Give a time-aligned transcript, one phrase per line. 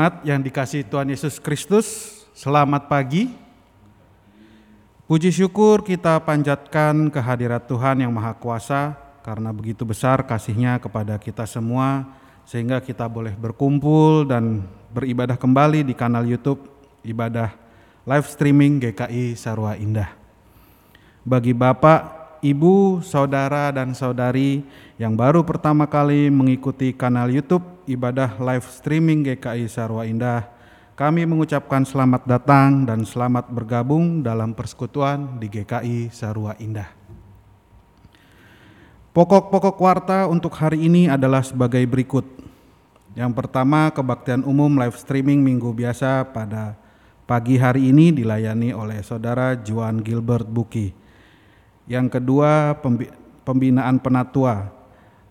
[0.00, 1.86] Jemaat yang dikasih Tuhan Yesus Kristus,
[2.32, 3.36] selamat pagi.
[5.04, 11.44] Puji syukur kita panjatkan kehadirat Tuhan yang Maha Kuasa karena begitu besar kasihnya kepada kita
[11.44, 12.08] semua
[12.48, 16.64] sehingga kita boleh berkumpul dan beribadah kembali di kanal YouTube
[17.04, 17.52] ibadah
[18.08, 20.16] live streaming GKI Sarwa Indah.
[21.28, 24.64] Bagi Bapak, Ibu, saudara dan saudari
[24.96, 30.48] yang baru pertama kali mengikuti kanal YouTube ibadah live streaming GKI Sarwa Indah,
[30.98, 36.92] kami mengucapkan selamat datang dan selamat bergabung dalam persekutuan di GKI Sarwa Indah.
[39.10, 42.22] Pokok-pokok warta untuk hari ini adalah sebagai berikut.
[43.18, 46.78] Yang pertama, kebaktian umum live streaming minggu biasa pada
[47.26, 50.94] pagi hari ini dilayani oleh Saudara Juan Gilbert Buki.
[51.90, 53.10] Yang kedua, pembi-
[53.42, 54.70] pembinaan penatua.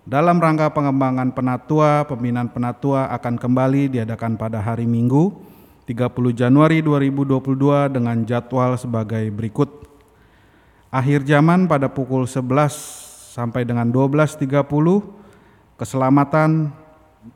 [0.10, 5.38] Dalam rangka pengembangan penatua, pembinaan penatua akan kembali diadakan pada hari Minggu
[5.86, 9.70] 30 Januari 2022 dengan jadwal sebagai berikut.
[10.90, 12.42] Akhir zaman pada pukul 11
[13.38, 14.50] sampai dengan 12.30,
[15.78, 16.74] keselamatan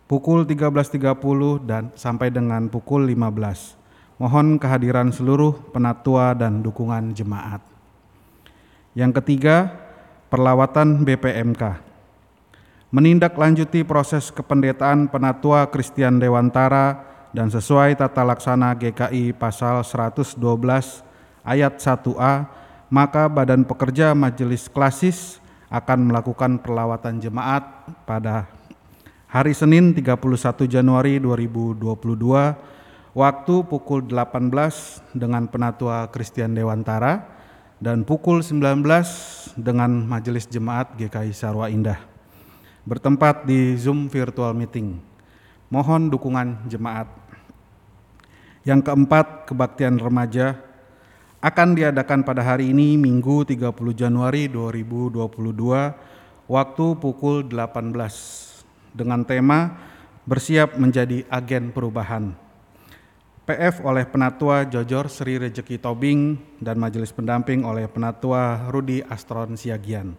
[0.09, 4.17] pukul 13.30 dan sampai dengan pukul 15.
[4.17, 7.61] Mohon kehadiran seluruh penatua dan dukungan jemaat.
[8.97, 9.69] Yang ketiga,
[10.33, 11.92] perlawatan BPMK.
[12.93, 17.01] Menindaklanjuti proses kependetaan penatua Kristian Dewantara
[17.33, 20.37] dan sesuai tata laksana GKI pasal 112
[21.41, 22.45] ayat 1A,
[22.93, 25.41] maka Badan Pekerja Majelis Klasis
[25.73, 27.65] akan melakukan perlawatan jemaat
[28.05, 28.45] pada
[29.25, 31.97] hari Senin 31 Januari 2022
[33.17, 37.25] waktu pukul 18 dengan penatua Kristian Dewantara
[37.81, 38.85] dan pukul 19
[39.57, 42.12] dengan Majelis Jemaat GKI Sarwa Indah
[42.83, 44.99] bertempat di Zoom virtual meeting.
[45.71, 47.07] Mohon dukungan jemaat.
[48.63, 50.55] Yang keempat, kebaktian remaja
[51.43, 55.19] akan diadakan pada hari ini Minggu 30 Januari 2022
[56.47, 57.91] waktu pukul 18
[58.95, 59.75] dengan tema
[60.23, 62.31] bersiap menjadi agen perubahan.
[63.43, 70.15] PF oleh Penatua Jojor Sri Rejeki Tobing dan Majelis Pendamping oleh Penatua Rudi Astron Siagian.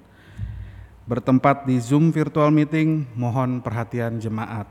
[1.04, 4.64] Bertempat di Zoom virtual meeting, mohon perhatian jemaat.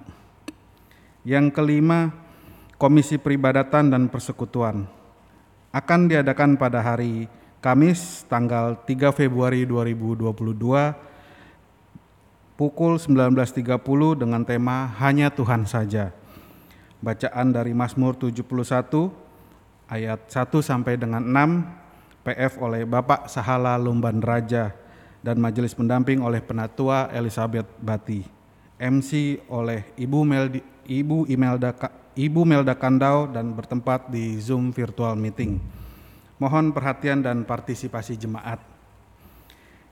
[1.22, 2.10] Yang kelima,
[2.82, 4.90] Komisi Peribadatan dan Persekutuan
[5.70, 7.30] akan diadakan pada hari
[7.62, 10.34] Kamis tanggal 3 Februari 2022
[12.58, 16.12] pukul 19.30 dengan tema Hanya Tuhan Saja.
[16.98, 18.42] Bacaan dari Mazmur 71
[19.86, 24.83] ayat 1 sampai dengan 6 PF oleh Bapak Sahala Lumban Raja
[25.24, 28.22] dan majelis pendamping oleh Penatua Elizabeth Bati.
[28.78, 31.72] MC oleh Ibu Meldi, Ibu Imelda
[32.14, 35.58] Ibu Melda Kandau dan bertempat di Zoom virtual meeting.
[36.38, 38.60] Mohon perhatian dan partisipasi jemaat.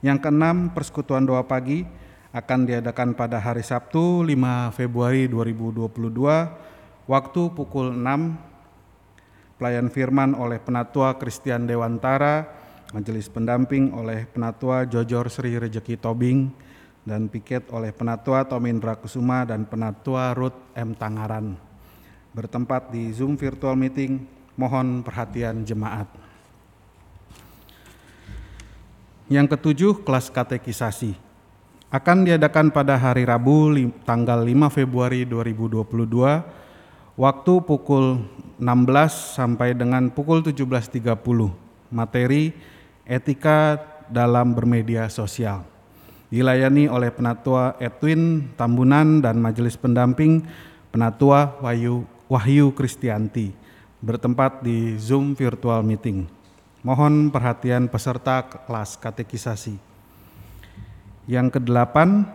[0.03, 1.87] Yang keenam, persekutuan doa pagi
[2.35, 5.89] akan diadakan pada hari Sabtu 5 Februari 2022
[7.09, 8.51] waktu pukul 6
[9.61, 12.49] pelayan firman oleh Penatua Kristian Dewantara,
[12.91, 16.51] majelis pendamping oleh Penatua Jojor Sri Rejeki Tobing,
[17.01, 20.93] dan piket oleh Penatua Tomindra Kusuma dan Penatua Ruth M.
[20.93, 21.57] Tangaran.
[22.31, 24.23] Bertempat di Zoom virtual meeting,
[24.55, 26.07] mohon perhatian jemaat.
[29.31, 31.15] Yang ketujuh, kelas katekisasi
[31.91, 33.71] akan diadakan pada hari Rabu
[34.07, 35.83] tanggal 5 Februari 2022
[37.19, 38.23] waktu pukul
[38.55, 41.03] 16 sampai dengan pukul 17.30
[41.91, 42.55] materi
[43.05, 43.79] etika
[44.11, 45.71] dalam bermedia sosial
[46.31, 50.47] dilayani oleh penatua Edwin Tambunan dan majelis pendamping
[50.89, 53.51] penatua Wahyu Wahyu Kristianti
[53.99, 56.25] bertempat di Zoom virtual meeting.
[56.81, 59.77] Mohon perhatian peserta kelas katekisasi.
[61.29, 62.25] Yang kedelapan,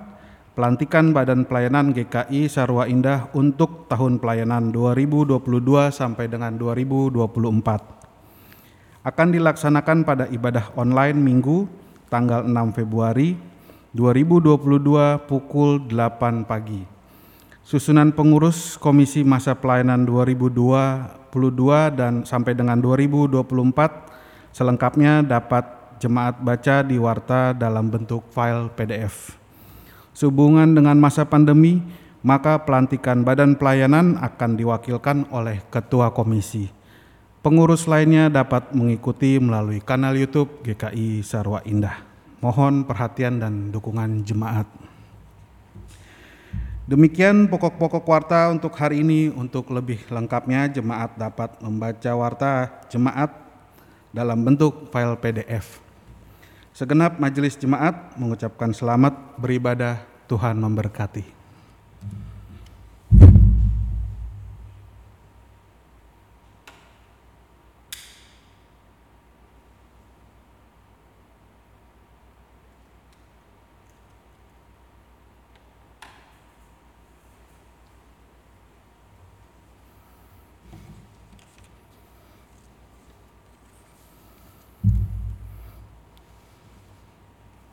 [0.55, 5.43] pelantikan Badan Pelayanan GKI Sarwa Indah untuk tahun pelayanan 2022
[5.91, 7.96] sampai dengan 2024.
[9.07, 11.71] Akan dilaksanakan pada ibadah online Minggu
[12.11, 13.39] tanggal 6 Februari
[13.95, 16.83] 2022 pukul 8 pagi.
[17.63, 21.31] Susunan pengurus Komisi Masa Pelayanan 2022
[21.95, 23.47] dan sampai dengan 2024
[24.51, 25.63] selengkapnya dapat
[26.03, 29.39] jemaat baca di Warta dalam bentuk file PDF.
[30.19, 31.79] Sehubungan dengan masa pandemi,
[32.27, 36.76] maka pelantikan badan pelayanan akan diwakilkan oleh ketua komisi.
[37.47, 42.03] Pengurus lainnya dapat mengikuti melalui kanal YouTube GKI Sarwa Indah.
[42.43, 44.67] Mohon perhatian dan dukungan jemaat.
[46.91, 49.31] Demikian pokok-pokok warta untuk hari ini.
[49.31, 53.31] Untuk lebih lengkapnya jemaat dapat membaca warta jemaat
[54.11, 55.79] dalam bentuk file PDF.
[56.75, 61.36] Segenap majelis jemaat mengucapkan selamat beribadah, Tuhan memberkati.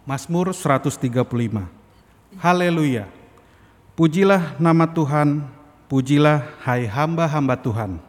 [0.03, 0.99] Mazmur 135.
[2.35, 3.07] Haleluya.
[3.95, 5.47] Pujilah nama Tuhan,
[5.87, 8.03] pujilah hai hamba-hamba Tuhan.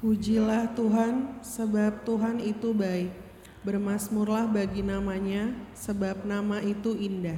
[0.00, 3.12] Pujilah Tuhan, sebab Tuhan itu baik.
[3.60, 7.36] Bermasmurlah bagi namanya, sebab nama itu indah.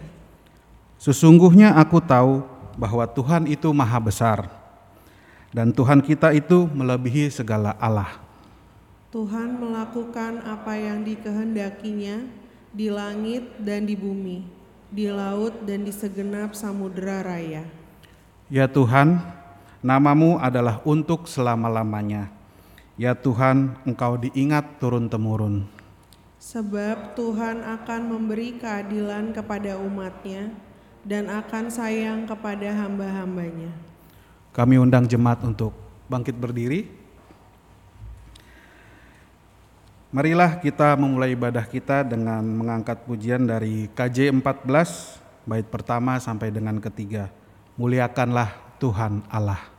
[0.95, 2.47] Sesungguhnya aku tahu
[2.79, 4.47] bahwa Tuhan itu maha besar,
[5.51, 8.23] dan Tuhan kita itu melebihi segala Allah.
[9.11, 12.44] Tuhan melakukan apa yang dikehendakinya
[12.75, 14.43] di langit dan di bumi,
[14.91, 17.63] di laut dan di segenap samudera raya.
[18.51, 19.23] Ya Tuhan,
[19.79, 22.35] namamu adalah untuk selama-lamanya.
[22.99, 25.71] Ya Tuhan, engkau diingat turun-temurun.
[26.43, 30.53] Sebab Tuhan akan memberi keadilan kepada umatnya
[31.07, 33.71] dan akan sayang kepada hamba-hambanya.
[34.51, 35.73] Kami undang jemaat untuk
[36.11, 37.04] bangkit berdiri.
[40.15, 44.63] Marilah kita memulai ibadah kita dengan mengangkat pujian dari KJ 14
[45.43, 47.35] bait pertama sampai dengan ketiga.
[47.75, 49.74] Muliakanlah Tuhan Allah.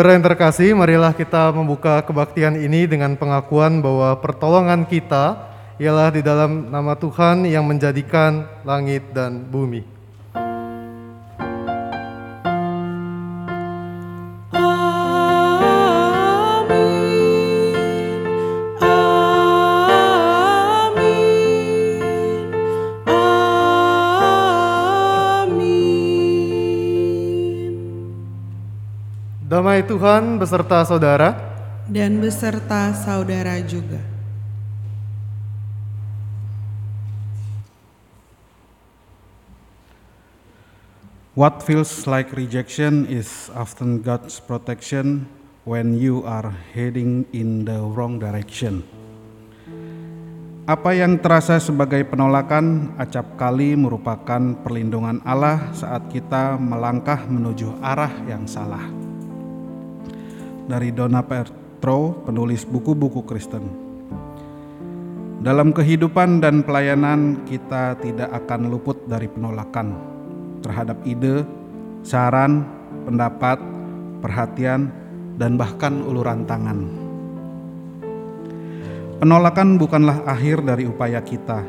[0.00, 5.36] Saudara-saudara yang terkasih, marilah kita membuka kebaktian ini dengan pengakuan bahwa pertolongan kita
[5.76, 9.99] ialah di dalam nama Tuhan yang menjadikan langit dan bumi.
[30.00, 31.36] Tuhan beserta saudara.
[31.84, 34.00] Dan beserta saudara juga.
[41.36, 45.28] What feels like rejection is often God's protection
[45.68, 48.80] when you are heading in the wrong direction.
[50.64, 58.16] Apa yang terasa sebagai penolakan acap kali merupakan perlindungan Allah saat kita melangkah menuju arah
[58.24, 58.99] yang salah.
[60.66, 63.64] Dari Donna Petro, penulis buku-buku Kristen.
[65.40, 69.96] Dalam kehidupan dan pelayanan, kita tidak akan luput dari penolakan
[70.60, 71.48] terhadap ide,
[72.04, 72.68] saran,
[73.08, 73.56] pendapat,
[74.20, 74.92] perhatian,
[75.40, 76.84] dan bahkan uluran tangan.
[79.20, 81.64] Penolakan bukanlah akhir dari upaya kita,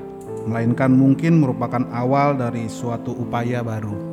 [0.47, 4.11] melainkan mungkin merupakan awal dari suatu upaya baru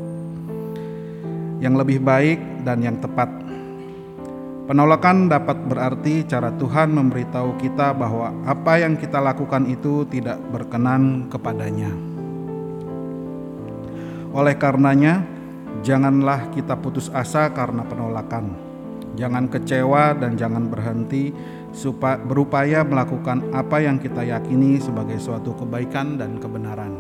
[1.59, 3.48] yang lebih baik dan yang tepat.
[4.68, 11.24] Penolakan dapat berarti cara Tuhan memberitahu kita bahwa apa yang kita lakukan itu tidak berkenan
[11.33, 11.88] kepadanya.
[14.37, 15.24] Oleh karenanya,
[15.81, 18.52] janganlah kita putus asa karena penolakan.
[19.16, 21.33] Jangan kecewa dan jangan berhenti
[21.72, 26.92] supa- berupaya melakukan apa yang kita yakini sebagai suatu kebaikan dan kebenaran.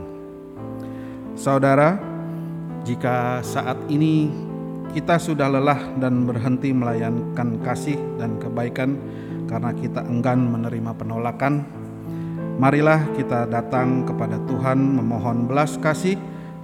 [1.36, 2.00] Saudara,
[2.88, 4.47] jika saat ini
[4.92, 8.96] kita sudah lelah dan berhenti melayankan kasih dan kebaikan
[9.48, 11.64] karena kita enggan menerima penolakan,
[12.60, 16.16] marilah kita datang kepada Tuhan memohon belas kasih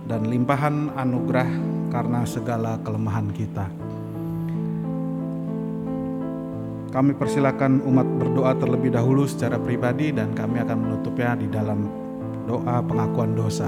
[0.04, 1.48] dan limpahan anugerah
[1.88, 3.68] karena segala kelemahan kita.
[6.94, 11.90] Kami persilakan umat berdoa terlebih dahulu secara pribadi dan kami akan menutupnya di dalam
[12.46, 13.66] doa pengakuan dosa.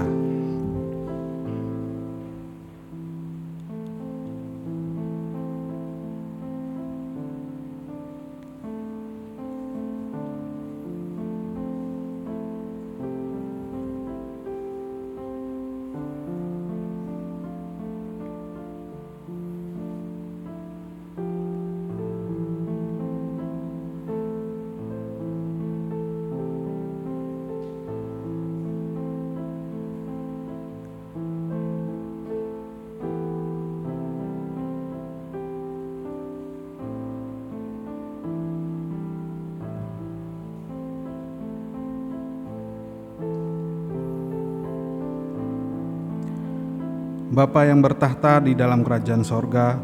[47.37, 49.77] Bapa yang bertahta di dalam kerajaan sorga,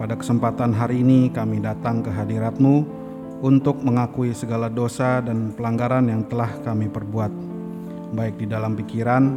[0.00, 2.80] pada kesempatan hari ini kami datang ke hadiratmu
[3.44, 7.28] untuk mengakui segala dosa dan pelanggaran yang telah kami perbuat,
[8.16, 9.36] baik di dalam pikiran,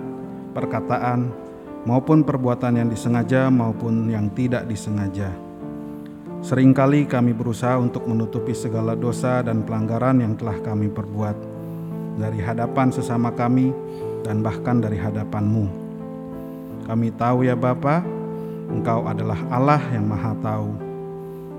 [0.55, 1.27] perkataan,
[1.83, 5.27] maupun perbuatan yang disengaja maupun yang tidak disengaja.
[6.39, 11.35] Seringkali kami berusaha untuk menutupi segala dosa dan pelanggaran yang telah kami perbuat
[12.15, 13.75] dari hadapan sesama kami
[14.23, 15.86] dan bahkan dari hadapanmu.
[16.87, 17.99] Kami tahu ya Bapa,
[18.71, 20.69] Engkau adalah Allah yang Maha Tahu.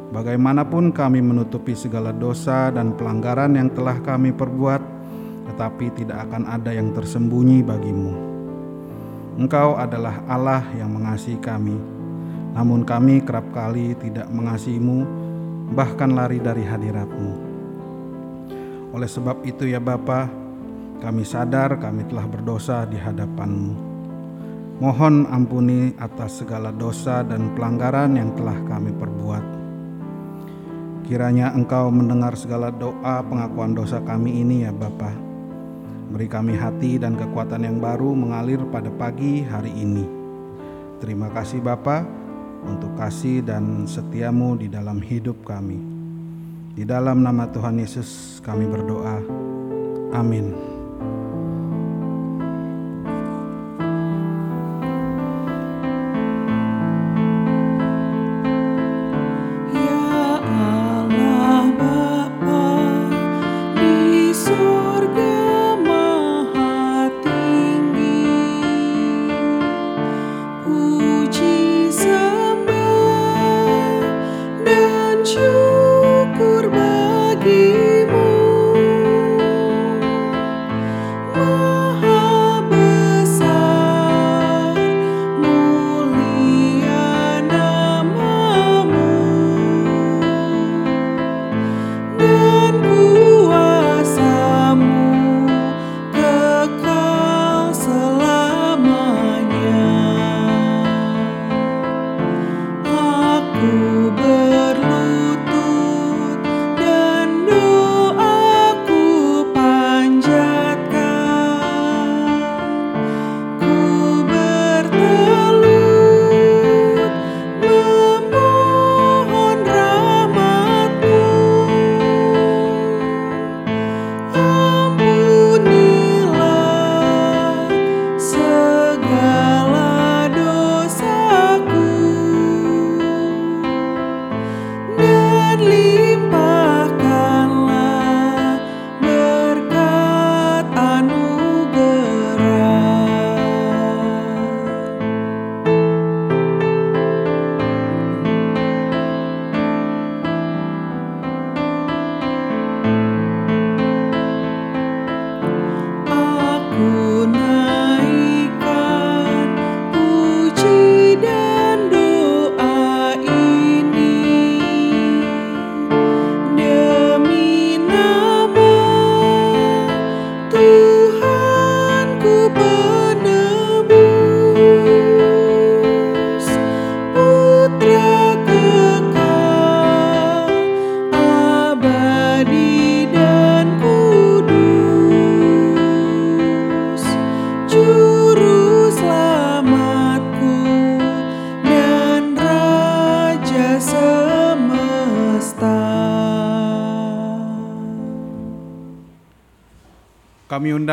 [0.09, 4.81] Bagaimanapun kami menutupi segala dosa dan pelanggaran yang telah kami perbuat,
[5.53, 8.13] tetapi tidak akan ada yang tersembunyi bagimu.
[9.37, 11.77] Engkau adalah Allah yang mengasihi kami,
[12.57, 15.05] namun kami kerap kali tidak mengasihimu,
[15.77, 17.33] bahkan lari dari hadiratmu.
[18.97, 20.29] Oleh sebab itu ya Bapa,
[21.05, 23.88] kami sadar kami telah berdosa di hadapanmu.
[24.79, 29.45] Mohon ampuni atas segala dosa dan pelanggaran yang telah kami perbuat.
[31.03, 35.11] Kiranya Engkau mendengar segala doa pengakuan dosa kami ini ya Bapa.
[36.15, 40.07] Beri kami hati dan kekuatan yang baru mengalir pada pagi hari ini.
[41.03, 42.07] Terima kasih Bapa
[42.63, 45.83] untuk kasih dan setiamu di dalam hidup kami.
[46.79, 49.19] Di dalam nama Tuhan Yesus kami berdoa.
[50.15, 50.78] Amin.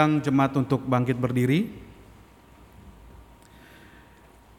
[0.06, 1.66] Kami undang jemaat untuk bangkit berdiri.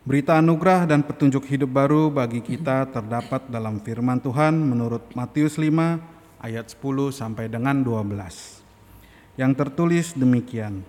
[0.03, 6.43] Berita anugerah dan petunjuk hidup baru bagi kita terdapat dalam firman Tuhan menurut Matius 5
[6.43, 9.39] ayat 10 sampai dengan 12.
[9.39, 10.83] Yang tertulis demikian.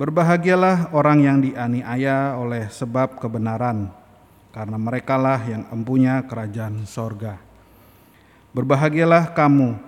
[0.00, 3.92] Berbahagialah orang yang dianiaya oleh sebab kebenaran,
[4.48, 7.36] karena merekalah yang empunya kerajaan sorga.
[8.56, 9.87] Berbahagialah kamu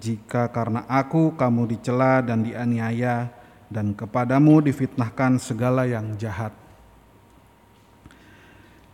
[0.00, 3.28] jika karena aku kamu dicela dan dianiaya
[3.68, 6.56] dan kepadamu difitnahkan segala yang jahat.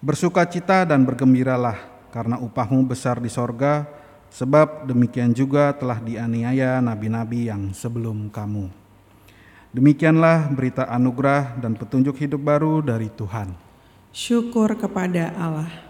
[0.02, 1.78] Bersukacita dan bergembiralah
[2.12, 3.86] karena upahmu besar di sorga,
[4.28, 8.68] sebab demikian juga telah dianiaya nabi-nabi yang sebelum kamu.
[9.76, 13.52] Demikianlah berita anugerah dan petunjuk hidup baru dari Tuhan.
[14.08, 15.85] Syukur kepada Allah.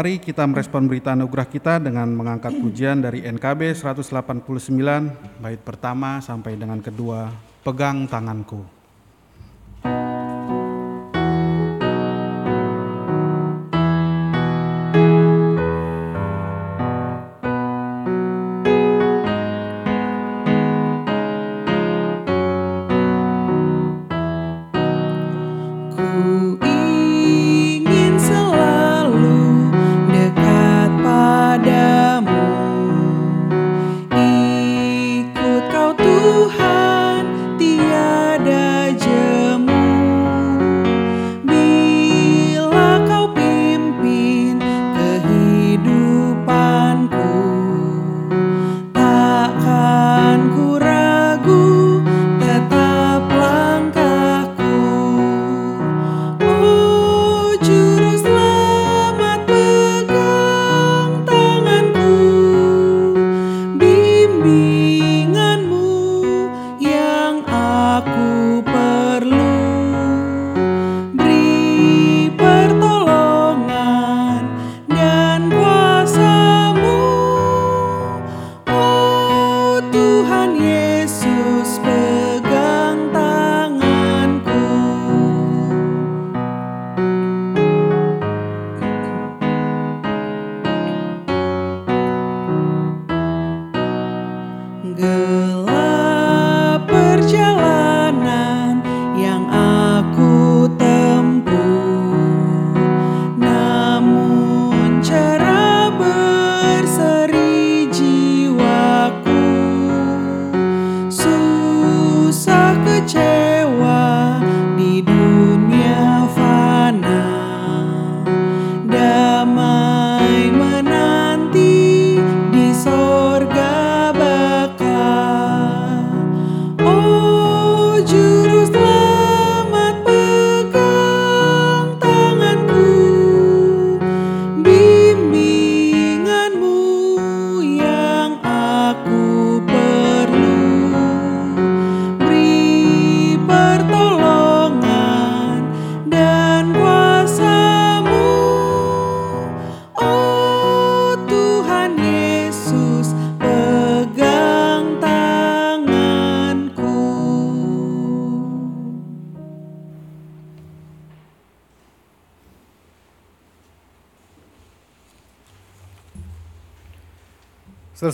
[0.00, 4.48] Mari kita merespon berita anugerah kita dengan mengangkat pujian dari NKB 189
[5.44, 7.28] bait pertama sampai dengan kedua,
[7.60, 8.79] pegang tanganku.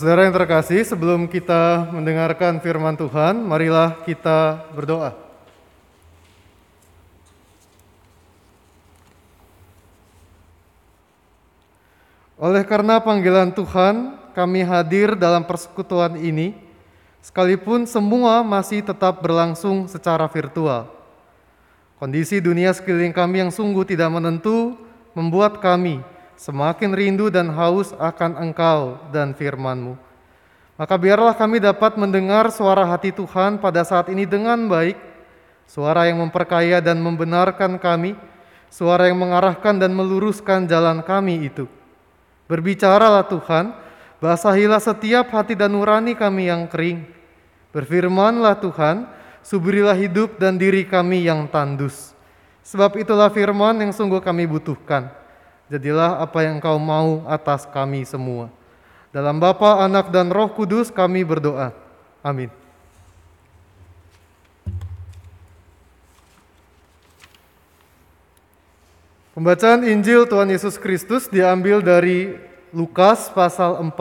[0.07, 5.11] Saudara-saudara yang terkasih, sebelum kita mendengarkan firman Tuhan, marilah kita berdoa.
[12.39, 16.55] Oleh karena panggilan Tuhan, kami hadir dalam persekutuan ini,
[17.19, 20.87] sekalipun semua masih tetap berlangsung secara virtual.
[21.99, 24.79] Kondisi dunia sekeliling kami yang sungguh tidak menentu
[25.19, 25.99] membuat kami
[26.37, 29.97] semakin rindu dan haus akan Engkau dan firman-Mu.
[30.77, 34.97] Maka biarlah kami dapat mendengar suara hati Tuhan pada saat ini dengan baik,
[35.65, 38.13] suara yang memperkaya dan membenarkan kami,
[38.69, 41.65] suara yang mengarahkan dan meluruskan jalan kami itu.
[42.47, 43.73] Berbicaralah Tuhan,
[44.17, 47.05] Basahilah setiap hati dan nurani kami yang kering.
[47.77, 49.05] Berfirmanlah Tuhan,
[49.45, 52.17] suburilah hidup dan diri kami yang tandus.
[52.65, 55.13] Sebab itulah firman yang sungguh kami butuhkan.
[55.67, 58.47] Jadilah apa yang engkau mau atas kami semua.
[59.11, 61.75] Dalam Bapa, Anak, dan Roh Kudus kami berdoa.
[62.23, 62.53] Amin.
[69.35, 72.39] Pembacaan Injil Tuhan Yesus Kristus diambil dari
[72.73, 73.93] Lukas pasal 4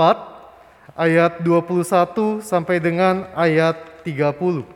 [0.95, 3.75] ayat 21 sampai dengan ayat
[4.07, 4.74] 30.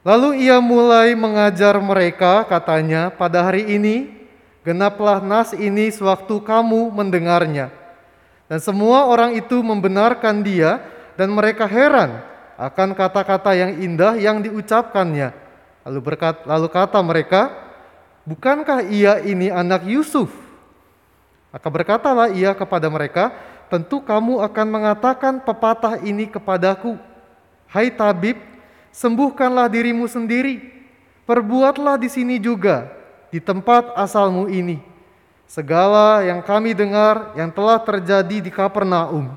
[0.00, 4.08] Lalu ia mulai mengajar mereka, katanya, pada hari ini
[4.64, 7.68] genaplah nas ini sewaktu kamu mendengarnya.
[8.48, 10.80] Dan semua orang itu membenarkan dia
[11.20, 12.24] dan mereka heran
[12.56, 15.36] akan kata-kata yang indah yang diucapkannya.
[15.84, 17.52] Lalu berkat, lalu kata mereka,
[18.24, 20.32] bukankah ia ini anak Yusuf?
[21.52, 23.36] Maka berkatalah ia kepada mereka,
[23.68, 26.96] tentu kamu akan mengatakan pepatah ini kepadaku.
[27.70, 28.49] Hai tabib,
[28.94, 30.60] sembuhkanlah dirimu sendiri.
[31.26, 32.90] Perbuatlah di sini juga,
[33.30, 34.82] di tempat asalmu ini.
[35.46, 39.30] Segala yang kami dengar yang telah terjadi di Kapernaum.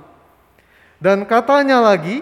[0.98, 2.22] Dan katanya lagi,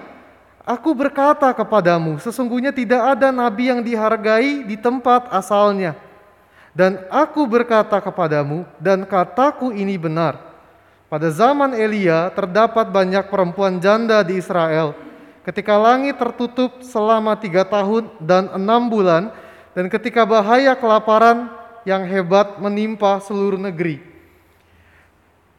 [0.62, 5.98] Aku berkata kepadamu, sesungguhnya tidak ada nabi yang dihargai di tempat asalnya.
[6.72, 10.38] Dan aku berkata kepadamu, dan kataku ini benar.
[11.10, 14.96] Pada zaman Elia terdapat banyak perempuan janda di Israel.
[15.42, 19.34] Ketika langit tertutup selama tiga tahun dan enam bulan,
[19.74, 21.50] dan ketika bahaya kelaparan
[21.88, 24.04] yang hebat menimpa seluruh negeri.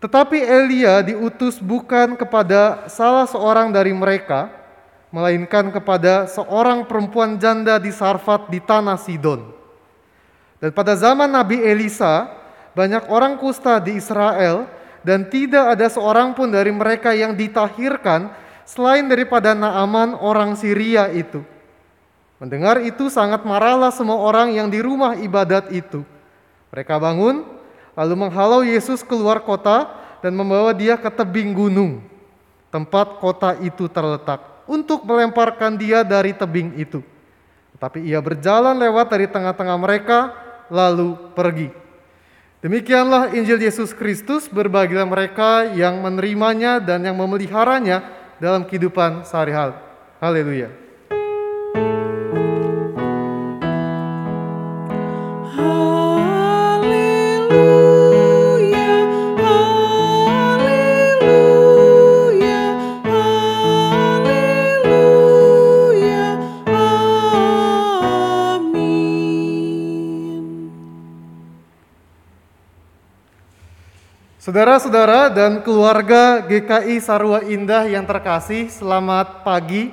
[0.03, 4.51] Tetapi Elia diutus bukan kepada salah seorang dari mereka,
[5.15, 9.55] melainkan kepada seorang perempuan janda di Sarfat di tanah Sidon.
[10.59, 12.31] Dan pada zaman Nabi Elisa,
[12.73, 14.67] banyak orang kusta di Israel
[15.05, 18.33] dan tidak ada seorang pun dari mereka yang ditahirkan
[18.73, 21.45] selain daripada Naaman orang Syria itu.
[22.41, 26.03] Mendengar itu sangat marahlah semua orang yang di rumah ibadat itu.
[26.73, 27.45] Mereka bangun,
[27.93, 29.93] lalu menghalau Yesus keluar kota
[30.25, 32.01] dan membawa dia ke tebing gunung,
[32.73, 37.05] tempat kota itu terletak untuk melemparkan dia dari tebing itu.
[37.77, 40.19] Tetapi ia berjalan lewat dari tengah-tengah mereka,
[40.73, 41.69] lalu pergi.
[42.65, 49.79] Demikianlah Injil Yesus Kristus, berbagilah mereka yang menerimanya dan yang memeliharanya dalam kehidupan sehari-hari.
[50.19, 50.82] Haleluya.
[74.53, 79.89] Saudara-saudara dan keluarga GKI Sarwa Indah yang terkasih, selamat pagi.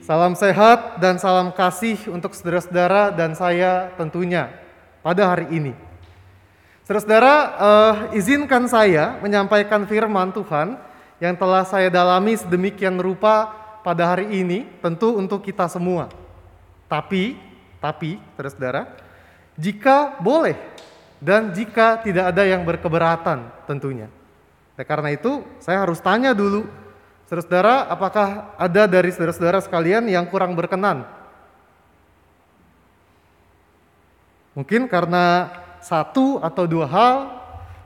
[0.00, 4.48] Salam sehat dan salam kasih untuk saudara-saudara dan saya tentunya
[5.04, 5.76] pada hari ini.
[6.88, 10.80] Saudara-saudara, eh, izinkan saya menyampaikan firman Tuhan
[11.20, 13.52] yang telah saya dalami sedemikian rupa
[13.84, 16.08] pada hari ini, tentu untuk kita semua.
[16.88, 17.36] Tapi,
[17.84, 18.96] tapi, saudara-saudara,
[19.60, 20.73] jika boleh
[21.24, 24.12] dan jika tidak ada yang berkeberatan tentunya.
[24.76, 26.68] Oleh karena itu, saya harus tanya dulu,
[27.24, 31.08] saudara-saudara, apakah ada dari saudara-saudara sekalian yang kurang berkenan?
[34.52, 35.48] Mungkin karena
[35.80, 37.16] satu atau dua hal,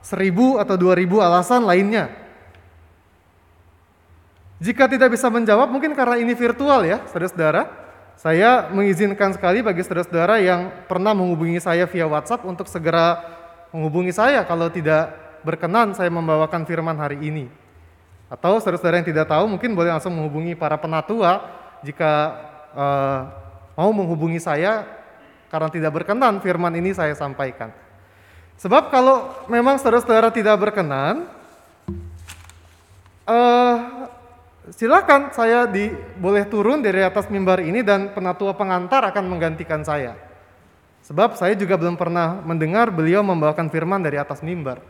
[0.03, 2.11] seribu atau dua ribu alasan lainnya.
[4.59, 7.88] Jika tidak bisa menjawab, mungkin karena ini virtual ya, saudara-saudara.
[8.19, 13.23] Saya mengizinkan sekali bagi saudara-saudara yang pernah menghubungi saya via WhatsApp untuk segera
[13.71, 17.47] menghubungi saya kalau tidak berkenan saya membawakan firman hari ini.
[18.27, 21.47] Atau saudara-saudara yang tidak tahu mungkin boleh langsung menghubungi para penatua
[21.79, 22.11] jika
[22.75, 23.19] eh,
[23.79, 24.83] mau menghubungi saya
[25.47, 27.71] karena tidak berkenan firman ini saya sampaikan.
[28.59, 31.23] Sebab kalau memang saudara-saudara tidak berkenan,
[33.31, 33.75] eh,
[34.73, 40.17] silakan saya di, boleh turun dari atas mimbar ini dan penatua pengantar akan menggantikan saya.
[41.05, 44.83] Sebab saya juga belum pernah mendengar beliau membawakan firman dari atas mimbar.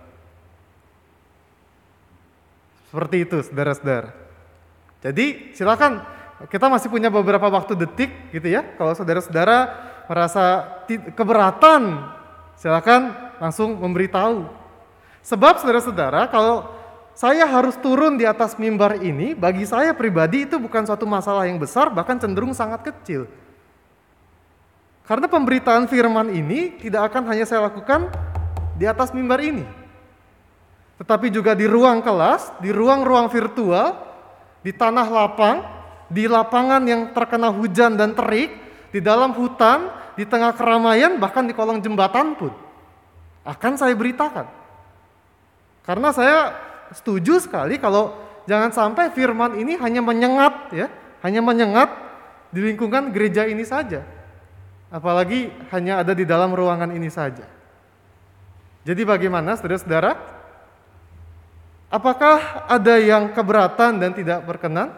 [2.89, 4.09] Seperti itu, saudara-saudara.
[4.99, 6.03] Jadi silakan
[6.49, 8.65] kita masih punya beberapa waktu detik gitu ya.
[8.75, 9.57] Kalau saudara-saudara
[10.09, 10.65] merasa
[11.13, 12.09] keberatan,
[12.57, 14.49] silakan langsung memberitahu.
[15.21, 16.78] Sebab saudara-saudara, kalau
[17.19, 21.59] saya harus turun di atas mimbar ini, bagi saya pribadi itu bukan suatu masalah yang
[21.59, 23.27] besar, bahkan cenderung sangat kecil.
[25.03, 28.07] Karena pemberitaan firman ini tidak akan hanya saya lakukan
[28.79, 29.67] di atas mimbar ini.
[30.95, 33.99] Tetapi juga di ruang kelas, di ruang-ruang virtual,
[34.63, 35.67] di tanah lapang,
[36.07, 38.55] di lapangan yang terkena hujan dan terik,
[38.95, 42.55] di dalam hutan, di tengah keramaian, bahkan di kolong jembatan pun.
[43.43, 44.47] Akan saya beritakan.
[45.83, 48.17] Karena saya setuju sekali kalau
[48.49, 50.87] jangan sampai firman ini hanya menyengat ya,
[51.21, 51.89] hanya menyengat
[52.49, 54.01] di lingkungan gereja ini saja.
[54.89, 57.45] Apalagi hanya ada di dalam ruangan ini saja.
[58.81, 60.17] Jadi bagaimana saudara-saudara?
[61.89, 64.93] Apakah ada yang keberatan dan tidak berkenan?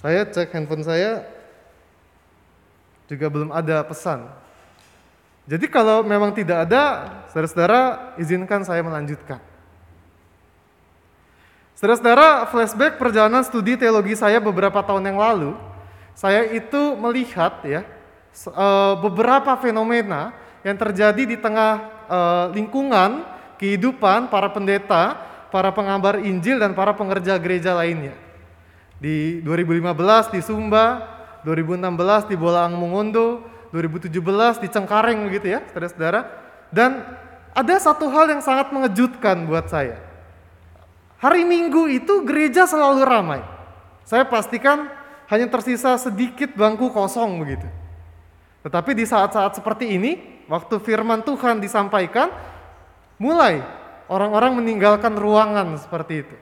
[0.00, 1.24] Saya cek handphone saya
[3.08, 4.28] juga belum ada pesan.
[5.48, 9.40] Jadi kalau memang tidak ada, saudara-saudara izinkan saya melanjutkan.
[11.78, 15.54] Saudara-saudara, flashback perjalanan studi teologi saya beberapa tahun yang lalu,
[16.10, 17.86] saya itu melihat ya
[18.34, 20.34] eh, beberapa fenomena
[20.66, 23.22] yang terjadi di tengah eh, lingkungan
[23.62, 25.22] kehidupan para pendeta,
[25.54, 28.18] para pengabar Injil dan para pengerja gereja lainnya.
[28.98, 31.06] Di 2015 di Sumba,
[31.46, 36.26] 2016 di Bolaang Mongondo, 2017 di Cengkareng begitu ya, saudara-saudara.
[36.74, 37.06] Dan
[37.54, 40.07] ada satu hal yang sangat mengejutkan buat saya.
[41.18, 43.42] Hari Minggu itu gereja selalu ramai.
[44.06, 44.86] Saya pastikan
[45.26, 47.66] hanya tersisa sedikit bangku kosong begitu.
[48.62, 52.30] Tetapi di saat-saat seperti ini, waktu firman Tuhan disampaikan,
[53.18, 53.62] mulai
[54.06, 56.36] orang-orang meninggalkan ruangan seperti itu.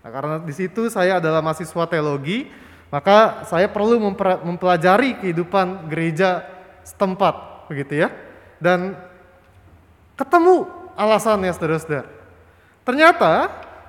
[0.00, 2.48] Nah, karena di situ saya adalah mahasiswa teologi,
[2.88, 3.98] maka saya perlu
[4.46, 6.46] mempelajari kehidupan gereja
[6.86, 8.08] setempat, begitu ya.
[8.62, 8.94] Dan
[10.16, 12.08] ketemu alasannya saudara-saudara.
[12.82, 13.32] Ternyata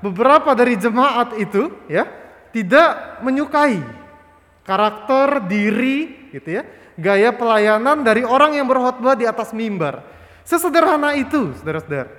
[0.02, 2.10] beberapa dari jemaat itu ya
[2.52, 3.80] tidak menyukai
[4.66, 6.64] karakter diri gitu ya,
[6.99, 10.04] gaya pelayanan dari orang yang berkhotbah di atas mimbar.
[10.45, 12.12] Sesederhana itu, saudara-saudara.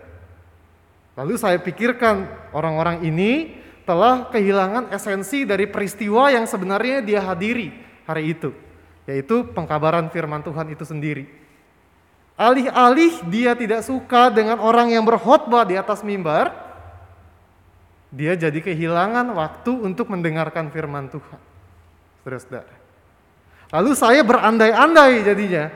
[1.13, 2.25] Lalu saya pikirkan
[2.57, 7.75] orang-orang ini telah kehilangan esensi dari peristiwa yang sebenarnya dia hadiri
[8.09, 8.57] hari itu,
[9.05, 11.29] yaitu pengkabaran firman Tuhan itu sendiri.
[12.33, 16.49] Alih-alih dia tidak suka dengan orang yang berkhotbah di atas mimbar,
[18.13, 21.41] dia jadi kehilangan waktu untuk mendengarkan firman Tuhan.
[22.21, 22.75] Saudara-saudara.
[23.73, 25.73] Lalu saya berandai-andai jadinya.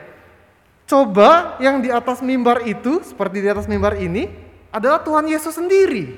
[0.87, 4.29] Coba yang di atas mimbar itu, seperti di atas mimbar ini,
[4.69, 6.13] adalah Tuhan Yesus sendiri.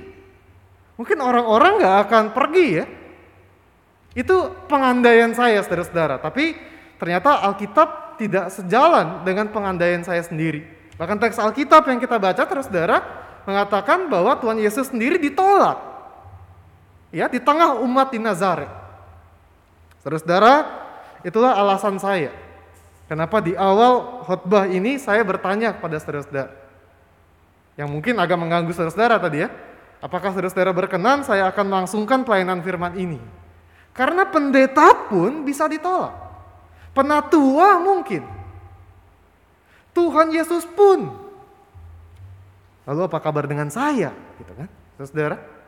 [0.99, 2.85] Mungkin orang-orang nggak akan pergi ya.
[4.13, 6.19] Itu pengandaian saya saudara-saudara.
[6.19, 6.59] Tapi
[6.99, 10.67] ternyata Alkitab tidak sejalan dengan pengandaian saya sendiri.
[10.99, 12.99] Bahkan teks Alkitab yang kita baca terus saudara
[13.47, 15.88] mengatakan bahwa Tuhan Yesus sendiri ditolak.
[17.09, 18.69] Ya, di tengah umat di Nazaret.
[20.05, 20.53] Saudara-saudara,
[21.25, 22.31] itulah alasan saya.
[23.09, 26.53] Kenapa di awal khotbah ini saya bertanya kepada saudara-saudara
[27.79, 29.49] yang mungkin agak mengganggu saudara-saudara tadi ya.
[30.03, 33.19] Apakah saudara-saudara berkenan saya akan melangsungkan pelayanan firman ini?
[33.95, 36.11] Karena pendeta pun bisa ditolak.
[36.91, 38.27] Penatua mungkin.
[39.95, 41.07] Tuhan Yesus pun.
[42.83, 44.11] Lalu apa kabar dengan saya?
[44.37, 44.67] Gitu kan,
[44.99, 45.58] saudara.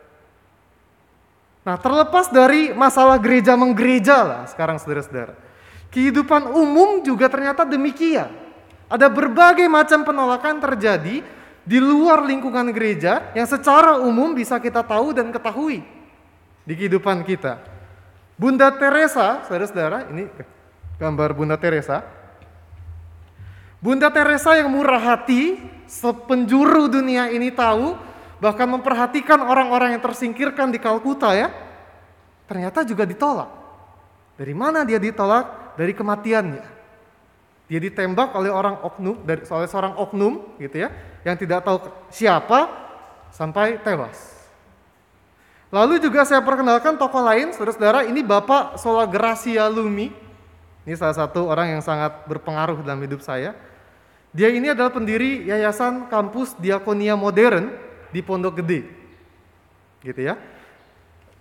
[1.62, 5.38] Nah terlepas dari masalah gereja menggereja lah sekarang saudara-saudara.
[5.93, 8.32] Kehidupan umum juga ternyata demikian.
[8.89, 11.22] Ada berbagai macam penolakan terjadi
[11.62, 15.86] di luar lingkungan gereja yang secara umum bisa kita tahu dan ketahui
[16.66, 17.62] di kehidupan kita.
[18.41, 20.26] Bunda Teresa, saudara-saudara, ini
[20.97, 22.01] gambar Bunda Teresa.
[23.78, 27.93] Bunda Teresa yang murah hati, sepenjuru dunia ini tahu,
[28.42, 31.54] bahkan memperhatikan orang-orang yang tersingkirkan di Kalkuta ya,
[32.50, 33.48] ternyata juga ditolak.
[34.36, 35.78] Dari mana dia ditolak?
[35.78, 36.66] Dari kematiannya.
[37.70, 40.92] Dia ditembak oleh orang oknum, dari oleh seorang oknum gitu ya,
[41.24, 42.68] yang tidak tahu siapa
[43.32, 44.42] sampai tewas.
[45.72, 50.12] Lalu juga saya perkenalkan tokoh lain, saudara-saudara, ini Bapak Sola Gracia Lumi.
[50.84, 53.56] Ini salah satu orang yang sangat berpengaruh dalam hidup saya.
[54.36, 58.82] Dia ini adalah pendiri Yayasan Kampus Diakonia Modern di Pondok Gede.
[60.03, 60.36] Gitu ya.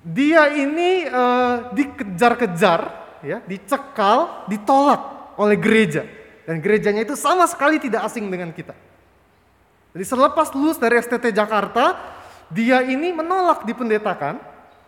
[0.00, 2.80] Dia ini uh, dikejar-kejar,
[3.20, 6.08] ya, dicekal, ditolak oleh gereja.
[6.48, 8.72] Dan gerejanya itu sama sekali tidak asing dengan kita.
[9.92, 11.98] Jadi selepas lulus dari STT Jakarta,
[12.48, 14.40] dia ini menolak dipendetakan,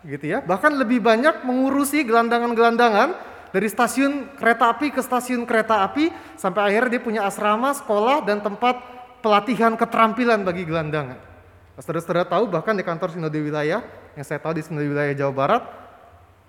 [0.07, 0.41] gitu ya.
[0.41, 3.15] Bahkan lebih banyak mengurusi gelandangan-gelandangan
[3.53, 8.41] dari stasiun kereta api ke stasiun kereta api sampai akhirnya dia punya asrama, sekolah dan
[8.41, 8.81] tempat
[9.21, 11.32] pelatihan keterampilan bagi gelandangan.
[11.73, 13.81] Saudara-saudara tahu bahkan di kantor Sinode Wilayah
[14.13, 15.63] yang saya tahu di Sinode Wilayah Jawa Barat,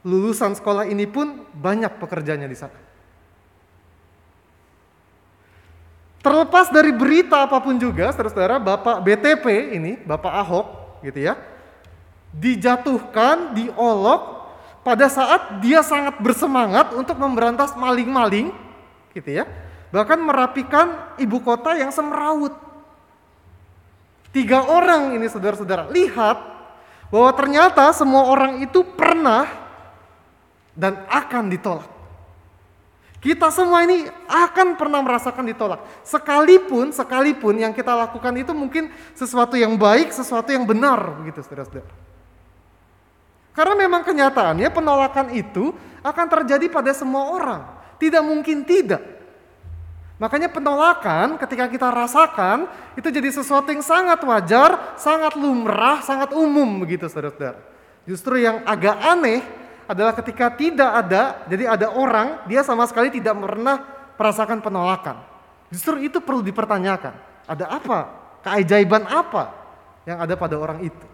[0.04, 2.76] lulusan sekolah ini pun banyak pekerjaannya di sana.
[6.20, 10.66] Terlepas dari berita apa pun juga, saudara-saudara, Bapak BTP ini, Bapak Ahok,
[11.04, 11.36] gitu ya,
[12.32, 14.48] dijatuhkan, diolok
[14.80, 18.52] pada saat dia sangat bersemangat untuk memberantas maling-maling,
[19.12, 19.44] gitu ya,
[19.92, 22.56] bahkan merapikan ibu kota yang semrawut.
[24.34, 26.34] Tiga orang ini saudara-saudara, lihat
[27.06, 29.46] bahwa ternyata semua orang itu pernah
[30.74, 31.86] dan akan ditolak.
[33.22, 35.86] Kita semua ini akan pernah merasakan ditolak.
[36.02, 41.94] Sekalipun, sekalipun yang kita lakukan itu mungkin sesuatu yang baik, sesuatu yang benar, begitu saudara-saudara.
[43.54, 45.70] Karena memang kenyataannya penolakan itu
[46.02, 47.62] akan terjadi pada semua orang.
[48.02, 49.13] Tidak mungkin tidak.
[50.14, 56.78] Makanya penolakan ketika kita rasakan itu jadi sesuatu yang sangat wajar, sangat lumrah, sangat umum
[56.86, 57.58] begitu saudara-saudara.
[58.06, 59.42] Justru yang agak aneh
[59.90, 63.82] adalah ketika tidak ada, jadi ada orang, dia sama sekali tidak pernah
[64.14, 65.18] merasakan penolakan.
[65.74, 67.18] Justru itu perlu dipertanyakan.
[67.50, 67.98] Ada apa?
[68.46, 69.50] Keajaiban apa
[70.06, 71.06] yang ada pada orang itu?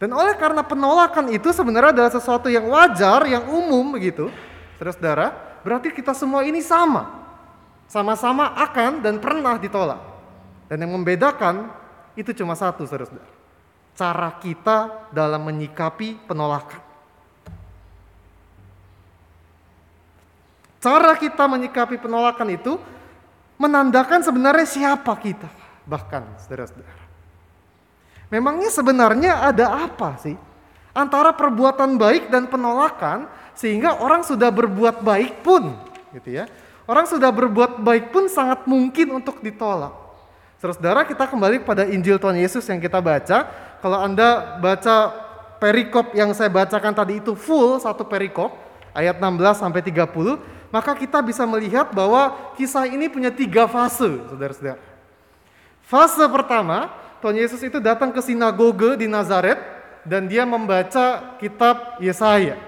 [0.00, 4.32] Dan oleh karena penolakan itu sebenarnya adalah sesuatu yang wajar, yang umum begitu,
[4.80, 7.19] saudara-saudara, berarti kita semua ini sama.
[7.90, 9.98] Sama-sama akan dan pernah ditolak.
[10.70, 11.74] Dan yang membedakan
[12.14, 13.26] itu cuma satu, saudara-saudara.
[13.98, 16.78] Cara kita dalam menyikapi penolakan.
[20.78, 22.78] Cara kita menyikapi penolakan itu
[23.58, 25.50] menandakan sebenarnya siapa kita.
[25.84, 27.02] Bahkan saudara-saudara.
[28.30, 30.38] Memangnya sebenarnya ada apa sih
[30.94, 33.26] antara perbuatan baik dan penolakan
[33.58, 35.74] sehingga orang sudah berbuat baik pun
[36.14, 36.46] gitu ya.
[36.90, 39.94] Orang sudah berbuat baik pun sangat mungkin untuk ditolak.
[40.58, 43.46] Saudara, kita kembali pada Injil Tuhan Yesus yang kita baca.
[43.78, 45.14] Kalau Anda baca
[45.62, 48.58] perikop yang saya bacakan tadi itu full satu perikop
[48.90, 50.42] ayat 16 sampai 30,
[50.74, 54.82] maka kita bisa melihat bahwa kisah ini punya tiga fase, saudara-saudara.
[55.86, 56.90] Fase pertama,
[57.22, 59.62] Tuhan Yesus itu datang ke sinagoge di Nazaret
[60.02, 62.58] dan dia membaca kitab Yesaya.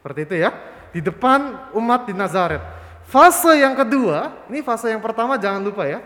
[0.00, 0.50] Seperti itu ya,
[0.96, 2.83] di depan umat di Nazaret.
[3.14, 6.02] Fase yang kedua, ini fase yang pertama jangan lupa ya.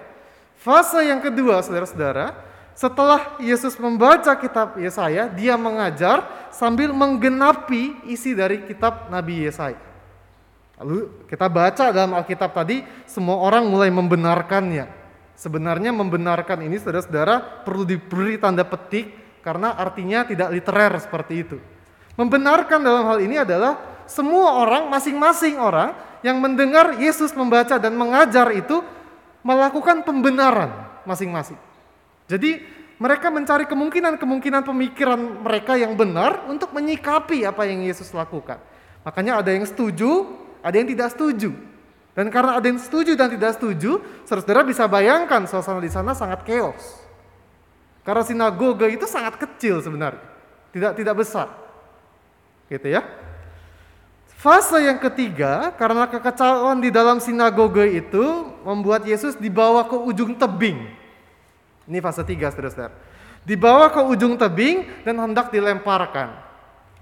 [0.60, 2.36] Fase yang kedua, saudara-saudara,
[2.76, 9.80] setelah Yesus membaca kitab Yesaya, dia mengajar sambil menggenapi isi dari kitab Nabi Yesaya.
[10.76, 14.84] Lalu kita baca dalam Alkitab tadi, semua orang mulai membenarkannya.
[15.32, 21.56] Sebenarnya membenarkan ini saudara-saudara perlu diberi tanda petik karena artinya tidak literer seperti itu.
[22.20, 28.50] Membenarkan dalam hal ini adalah semua orang, masing-masing orang yang mendengar Yesus membaca dan mengajar
[28.54, 28.82] itu
[29.46, 30.70] melakukan pembenaran
[31.06, 31.56] masing-masing.
[32.28, 32.60] Jadi
[32.98, 38.58] mereka mencari kemungkinan-kemungkinan pemikiran mereka yang benar untuk menyikapi apa yang Yesus lakukan.
[39.06, 40.26] Makanya ada yang setuju,
[40.58, 41.54] ada yang tidak setuju.
[42.18, 46.42] Dan karena ada yang setuju dan tidak setuju, saudara bisa bayangkan suasana di sana sangat
[46.42, 46.98] chaos.
[48.02, 50.26] Karena sinagoga itu sangat kecil sebenarnya,
[50.74, 51.46] tidak tidak besar.
[52.66, 53.06] Gitu ya.
[54.38, 60.78] Fase yang ketiga, karena kekacauan di dalam sinagoga itu membuat Yesus dibawa ke ujung tebing.
[61.90, 62.94] Ini fase tiga, saudara-saudara.
[63.42, 66.38] Dibawa ke ujung tebing dan hendak dilemparkan.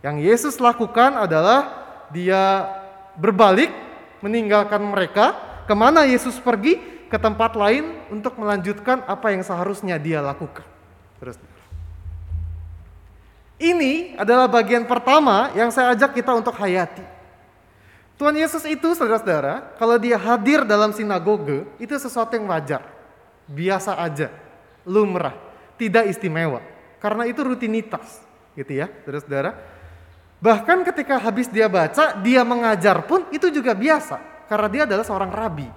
[0.00, 2.72] Yang Yesus lakukan adalah dia
[3.20, 3.68] berbalik
[4.24, 5.36] meninggalkan mereka
[5.68, 6.80] ke mana Yesus pergi
[7.12, 10.64] ke tempat lain untuk melanjutkan apa yang seharusnya dia lakukan.
[11.20, 11.36] Terus
[13.60, 17.15] ini adalah bagian pertama yang saya ajak kita untuk hayati.
[18.16, 22.80] Tuhan Yesus itu saudara-saudara, kalau dia hadir dalam sinagoge, itu sesuatu yang wajar.
[23.44, 24.32] Biasa aja,
[24.88, 25.36] lumrah,
[25.76, 26.64] tidak istimewa.
[26.96, 28.24] Karena itu rutinitas,
[28.56, 29.52] gitu ya, saudara-saudara.
[30.40, 34.16] Bahkan ketika habis dia baca, dia mengajar pun itu juga biasa.
[34.48, 35.68] Karena dia adalah seorang rabi.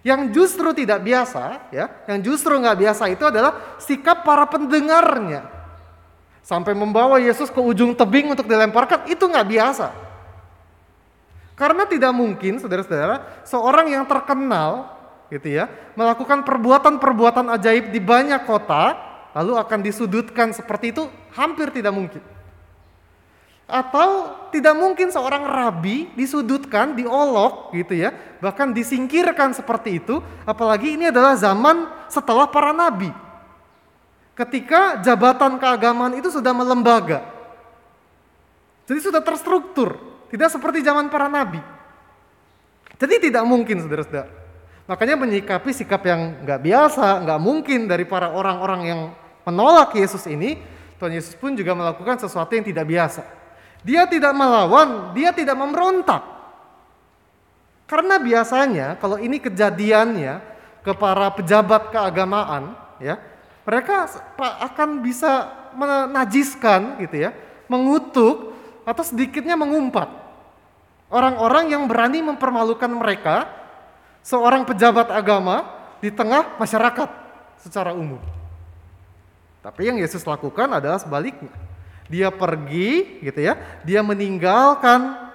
[0.00, 5.46] Yang justru tidak biasa, ya, yang justru nggak biasa itu adalah sikap para pendengarnya.
[6.42, 10.11] Sampai membawa Yesus ke ujung tebing untuk dilemparkan, itu nggak biasa.
[11.52, 14.88] Karena tidak mungkin, saudara-saudara, seorang yang terkenal,
[15.32, 18.96] gitu ya, melakukan perbuatan-perbuatan ajaib di banyak kota,
[19.32, 22.20] lalu akan disudutkan seperti itu, hampir tidak mungkin.
[23.64, 28.12] Atau tidak mungkin seorang rabi disudutkan, diolok gitu ya,
[28.44, 33.08] bahkan disingkirkan seperti itu, apalagi ini adalah zaman setelah para nabi.
[34.36, 37.24] Ketika jabatan keagamaan itu sudah melembaga.
[38.84, 39.96] Jadi sudah terstruktur,
[40.32, 41.60] tidak seperti zaman para nabi.
[42.96, 44.32] Jadi tidak mungkin saudara-saudara.
[44.88, 49.00] Makanya menyikapi sikap yang nggak biasa, nggak mungkin dari para orang-orang yang
[49.44, 50.56] menolak Yesus ini,
[50.96, 53.22] Tuhan Yesus pun juga melakukan sesuatu yang tidak biasa.
[53.84, 56.24] Dia tidak melawan, dia tidak memberontak.
[57.84, 60.40] Karena biasanya kalau ini kejadiannya
[60.80, 62.72] ke para pejabat keagamaan,
[63.02, 63.20] ya,
[63.68, 64.08] mereka
[64.40, 67.36] akan bisa menajiskan gitu ya,
[67.68, 68.56] mengutuk
[68.88, 70.21] atau sedikitnya mengumpat
[71.12, 73.46] orang-orang yang berani mempermalukan mereka
[74.24, 75.68] seorang pejabat agama
[76.00, 77.08] di tengah masyarakat
[77.60, 78.18] secara umum.
[79.62, 81.52] Tapi yang Yesus lakukan adalah sebaliknya.
[82.10, 83.54] Dia pergi gitu ya,
[83.86, 85.30] dia meninggalkan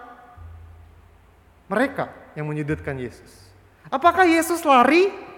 [1.71, 3.47] mereka yang menyudutkan Yesus.
[3.87, 5.29] Apakah Yesus lari?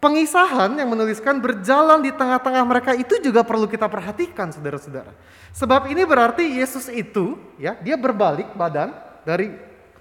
[0.00, 5.12] Pengisahan yang menuliskan berjalan di tengah-tengah mereka itu juga perlu kita perhatikan saudara-saudara.
[5.52, 9.52] Sebab ini berarti Yesus itu ya, dia berbalik badan dari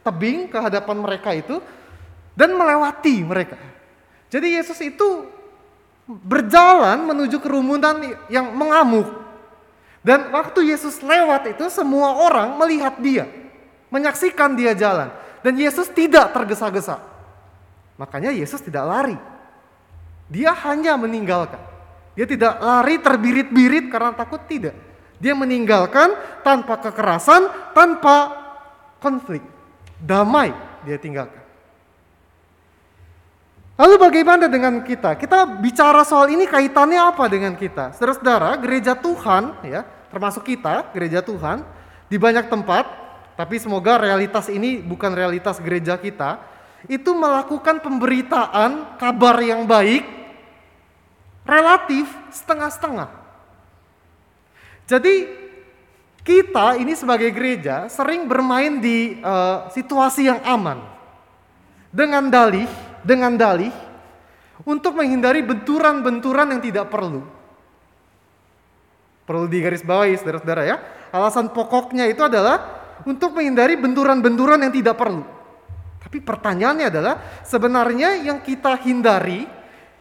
[0.03, 1.59] tebing ke hadapan mereka itu
[2.33, 3.59] dan melewati mereka.
[4.29, 5.27] Jadi Yesus itu
[6.07, 7.99] berjalan menuju kerumunan
[8.31, 9.05] yang mengamuk.
[9.99, 13.27] Dan waktu Yesus lewat itu semua orang melihat dia,
[13.91, 15.11] menyaksikan dia jalan.
[15.43, 17.03] Dan Yesus tidak tergesa-gesa.
[17.99, 19.17] Makanya Yesus tidak lari.
[20.31, 21.59] Dia hanya meninggalkan.
[22.15, 24.75] Dia tidak lari terbirit-birit karena takut tidak.
[25.19, 26.15] Dia meninggalkan
[26.47, 28.48] tanpa kekerasan, tanpa
[28.99, 29.43] konflik.
[29.99, 30.55] Damai
[30.87, 31.41] dia tinggalkan.
[33.79, 35.15] Lalu bagaimana dengan kita?
[35.15, 37.95] Kita bicara soal ini kaitannya apa dengan kita?
[37.95, 41.63] Saudara-saudara, gereja Tuhan ya, termasuk kita, gereja Tuhan
[42.11, 42.83] di banyak tempat,
[43.39, 46.43] tapi semoga realitas ini bukan realitas gereja kita,
[46.91, 50.03] itu melakukan pemberitaan kabar yang baik
[51.47, 53.09] relatif setengah-setengah.
[54.91, 55.15] Jadi
[56.29, 60.77] kita ini sebagai gereja sering bermain di uh, situasi yang aman
[61.89, 62.69] dengan dalih
[63.01, 63.73] dengan dalih
[64.61, 67.25] untuk menghindari benturan-benturan yang tidak perlu.
[69.25, 70.77] Perlu digarisbawahi saudara-saudara ya.
[71.09, 72.77] Alasan pokoknya itu adalah
[73.09, 75.25] untuk menghindari benturan-benturan yang tidak perlu.
[75.97, 79.49] Tapi pertanyaannya adalah sebenarnya yang kita hindari,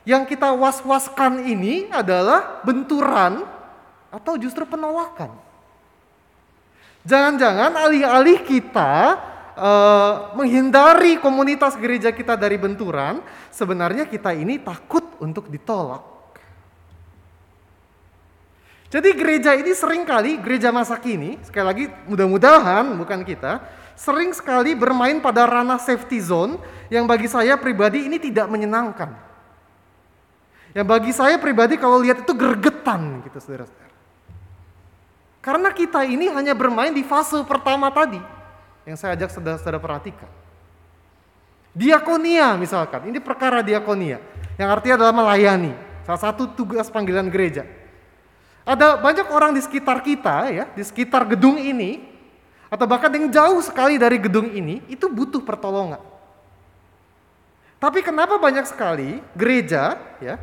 [0.04, 3.48] yang kita was-waskan ini adalah benturan
[4.12, 5.47] atau justru penolakan.
[7.06, 8.92] Jangan-jangan alih-alih kita
[9.58, 16.18] uh, menghindari komunitas gereja kita dari benturan, sebenarnya kita ini takut untuk ditolak.
[18.88, 23.60] Jadi gereja ini sering kali, gereja masa kini, sekali lagi mudah-mudahan bukan kita,
[23.92, 26.56] sering sekali bermain pada ranah safety zone
[26.88, 29.12] yang bagi saya pribadi ini tidak menyenangkan.
[30.72, 33.87] Yang bagi saya pribadi kalau lihat itu gergetan gitu saudara-saudara.
[35.48, 38.20] Karena kita ini hanya bermain di fase pertama tadi
[38.84, 40.28] yang saya ajak saudara-saudara perhatikan.
[41.72, 44.20] Diakonia misalkan, ini perkara diakonia
[44.60, 45.72] yang artinya adalah melayani,
[46.04, 47.64] salah satu tugas panggilan gereja.
[48.68, 52.04] Ada banyak orang di sekitar kita ya, di sekitar gedung ini
[52.68, 56.04] atau bahkan yang jauh sekali dari gedung ini itu butuh pertolongan.
[57.80, 60.36] Tapi kenapa banyak sekali gereja ya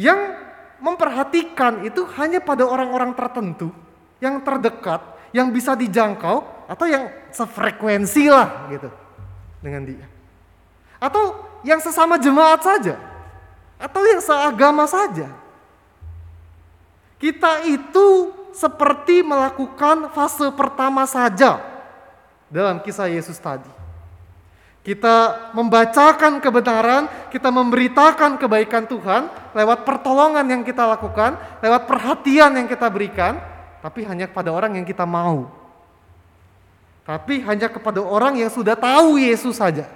[0.00, 0.40] yang
[0.80, 3.89] memperhatikan itu hanya pada orang-orang tertentu
[4.20, 5.00] yang terdekat,
[5.32, 8.88] yang bisa dijangkau atau yang sefrekuensi lah gitu
[9.64, 10.06] dengan dia.
[11.00, 13.00] Atau yang sesama jemaat saja.
[13.80, 15.32] Atau yang seagama saja.
[17.16, 21.60] Kita itu seperti melakukan fase pertama saja
[22.48, 23.68] dalam kisah Yesus tadi.
[24.80, 32.64] Kita membacakan kebenaran, kita memberitakan kebaikan Tuhan lewat pertolongan yang kita lakukan, lewat perhatian yang
[32.64, 33.36] kita berikan,
[33.80, 35.60] tapi hanya kepada orang yang kita mau
[37.10, 39.90] tapi hanya kepada orang yang sudah tahu Yesus saja.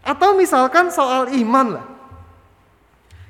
[0.00, 1.86] Atau misalkan soal iman lah.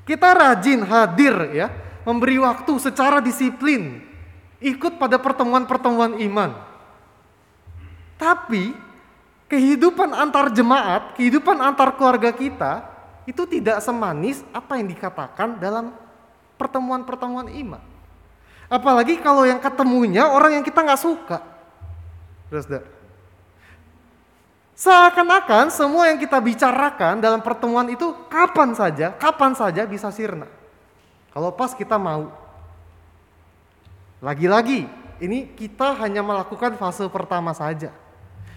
[0.07, 1.67] Kita rajin hadir ya,
[2.07, 3.99] memberi waktu secara disiplin,
[4.63, 6.55] ikut pada pertemuan-pertemuan iman.
[8.15, 8.71] Tapi
[9.51, 12.87] kehidupan antar jemaat, kehidupan antar keluarga kita
[13.27, 15.91] itu tidak semanis apa yang dikatakan dalam
[16.55, 17.96] pertemuan-pertemuan iman.
[18.67, 21.39] Apalagi kalau yang ketemunya orang yang kita nggak suka.
[22.51, 22.87] Saudara.
[24.77, 30.45] Seakan-akan semua yang kita bicarakan dalam pertemuan itu kapan saja, kapan saja bisa sirna.
[31.33, 32.29] Kalau pas kita mau.
[34.21, 34.85] Lagi-lagi,
[35.17, 37.89] ini kita hanya melakukan fase pertama saja.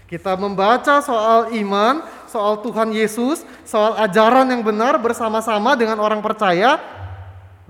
[0.04, 6.76] Kita membaca soal iman, soal Tuhan Yesus, soal ajaran yang benar bersama-sama dengan orang percaya,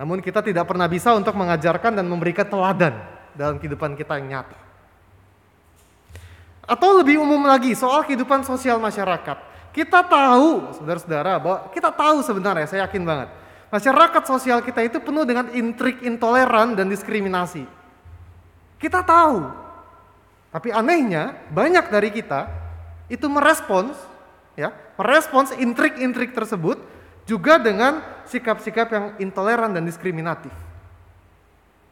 [0.01, 2.97] namun kita tidak pernah bisa untuk mengajarkan dan memberikan teladan
[3.37, 4.57] dalam kehidupan kita yang nyata.
[6.65, 9.37] Atau lebih umum lagi soal kehidupan sosial masyarakat.
[9.77, 13.29] Kita tahu, saudara-saudara, bahwa kita tahu sebenarnya, saya yakin banget.
[13.69, 17.69] Masyarakat sosial kita itu penuh dengan intrik intoleran dan diskriminasi.
[18.81, 19.53] Kita tahu.
[20.49, 22.49] Tapi anehnya, banyak dari kita
[23.13, 24.01] itu merespons
[24.57, 26.81] ya, merespons intrik-intrik tersebut
[27.31, 30.51] juga dengan sikap-sikap yang intoleran dan diskriminatif.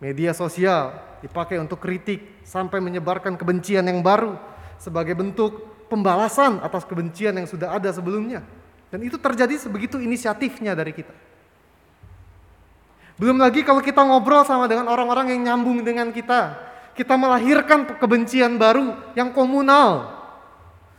[0.03, 4.35] Media sosial dipakai untuk kritik sampai menyebarkan kebencian yang baru
[4.83, 8.43] sebagai bentuk pembalasan atas kebencian yang sudah ada sebelumnya.
[8.91, 11.15] Dan itu terjadi sebegitu inisiatifnya dari kita.
[13.19, 16.55] Belum lagi kalau kita ngobrol sama dengan orang-orang yang nyambung dengan kita,
[16.95, 20.15] kita melahirkan kebencian baru yang komunal.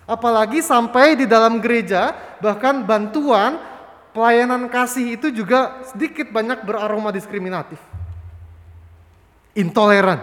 [0.04, 2.12] Apalagi sampai di dalam gereja,
[2.44, 3.62] bahkan bantuan
[4.14, 7.78] pelayanan kasih itu juga sedikit banyak beraroma diskriminatif.
[9.58, 10.22] Intoleran.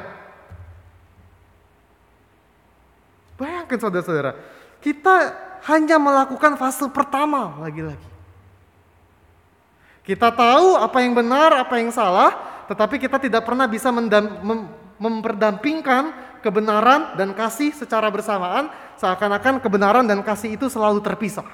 [3.36, 4.32] Bayangkan saudara-saudara,
[4.80, 5.36] kita
[5.68, 8.08] hanya melakukan fase pertama lagi-lagi.
[10.06, 12.32] Kita tahu apa yang benar, apa yang salah,
[12.70, 14.60] tetapi kita tidak pernah bisa mendam, mem,
[14.96, 18.70] memperdampingkan kebenaran dan kasih secara bersamaan,
[19.02, 21.44] seakan-akan kebenaran dan kasih itu selalu terpisah.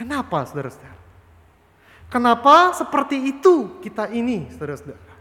[0.00, 0.96] Kenapa, saudara-saudara?
[2.08, 5.12] Kenapa seperti itu kita ini, saudara-saudara?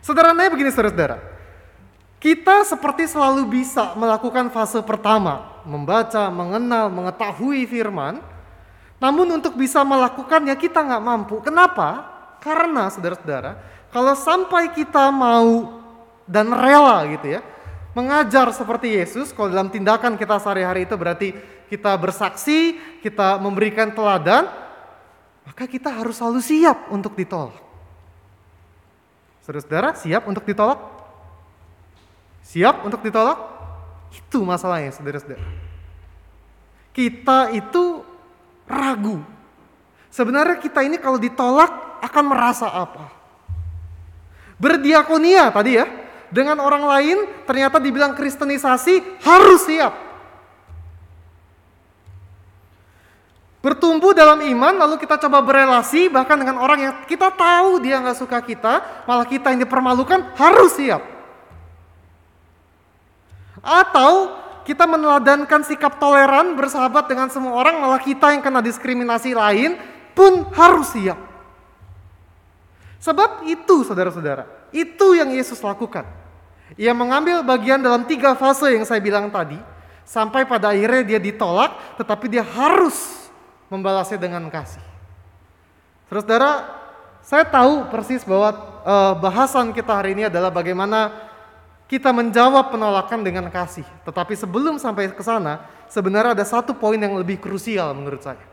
[0.00, 1.20] Sederhananya begini, saudara-saudara.
[2.16, 8.24] Kita seperti selalu bisa melakukan fase pertama, membaca, mengenal, mengetahui firman,
[8.96, 11.44] namun untuk bisa melakukannya kita nggak mampu.
[11.44, 12.08] Kenapa?
[12.40, 13.60] Karena saudara-saudara,
[13.92, 15.84] kalau sampai kita mau
[16.24, 17.44] dan rela gitu ya,
[17.92, 21.28] mengajar seperti Yesus, kalau dalam tindakan kita sehari-hari itu berarti
[21.72, 24.44] kita bersaksi, kita memberikan teladan,
[25.48, 27.56] maka kita harus selalu siap untuk ditolak.
[29.40, 30.76] Saudara-saudara, siap untuk ditolak?
[32.44, 33.40] Siap untuk ditolak?
[34.12, 35.40] Itu masalahnya, saudara-saudara.
[36.92, 38.04] Kita itu
[38.68, 39.24] ragu.
[40.12, 43.08] Sebenarnya kita ini kalau ditolak akan merasa apa?
[44.60, 45.88] Berdiakonia tadi ya,
[46.28, 47.18] dengan orang lain
[47.48, 50.11] ternyata dibilang kristenisasi harus siap.
[53.62, 58.18] Bertumbuh dalam iman lalu kita coba berelasi bahkan dengan orang yang kita tahu dia nggak
[58.18, 60.98] suka kita, malah kita yang dipermalukan harus siap.
[63.62, 64.34] Atau
[64.66, 69.78] kita meneladankan sikap toleran bersahabat dengan semua orang malah kita yang kena diskriminasi lain
[70.10, 71.22] pun harus siap.
[72.98, 76.02] Sebab itu saudara-saudara, itu yang Yesus lakukan.
[76.74, 79.58] Ia mengambil bagian dalam tiga fase yang saya bilang tadi,
[80.02, 83.21] sampai pada akhirnya dia ditolak, tetapi dia harus
[83.72, 84.84] membalasnya dengan kasih.
[86.12, 86.52] Saudara-saudara,
[87.24, 88.52] saya tahu persis bahwa
[88.84, 91.08] uh, bahasan kita hari ini adalah bagaimana
[91.88, 93.88] kita menjawab penolakan dengan kasih.
[94.04, 98.44] Tetapi sebelum sampai ke sana, sebenarnya ada satu poin yang lebih krusial menurut saya.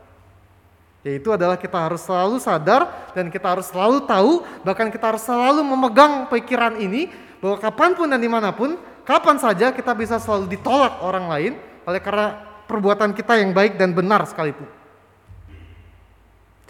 [1.04, 4.32] Yaitu adalah kita harus selalu sadar dan kita harus selalu tahu,
[4.64, 8.76] bahkan kita harus selalu memegang pikiran ini, bahwa kapan pun dan di mana pun,
[9.08, 11.52] kapan saja kita bisa selalu ditolak orang lain,
[11.88, 12.36] oleh karena
[12.68, 14.79] perbuatan kita yang baik dan benar sekalipun.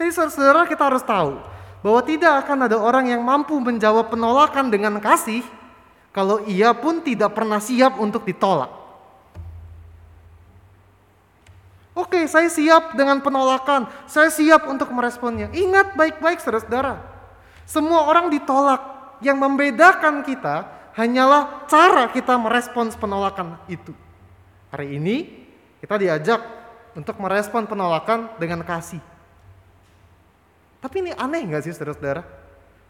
[0.00, 1.36] Jadi saudara kita harus tahu,
[1.84, 5.44] bahwa tidak akan ada orang yang mampu menjawab penolakan dengan kasih,
[6.08, 8.72] kalau ia pun tidak pernah siap untuk ditolak.
[11.92, 13.84] Oke, saya siap dengan penolakan.
[14.08, 15.52] Saya siap untuk meresponnya.
[15.52, 17.04] Ingat baik-baik saudara-saudara.
[17.68, 18.80] Semua orang ditolak.
[19.20, 20.64] Yang membedakan kita
[20.96, 23.92] hanyalah cara kita merespons penolakan itu.
[24.72, 25.44] Hari ini
[25.84, 26.40] kita diajak
[26.96, 29.09] untuk merespon penolakan dengan kasih.
[30.80, 32.24] Tapi ini aneh nggak sih saudara-saudara?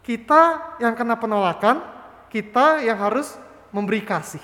[0.01, 1.83] Kita yang kena penolakan
[2.31, 3.35] kita yang harus
[3.75, 4.41] memberi kasih.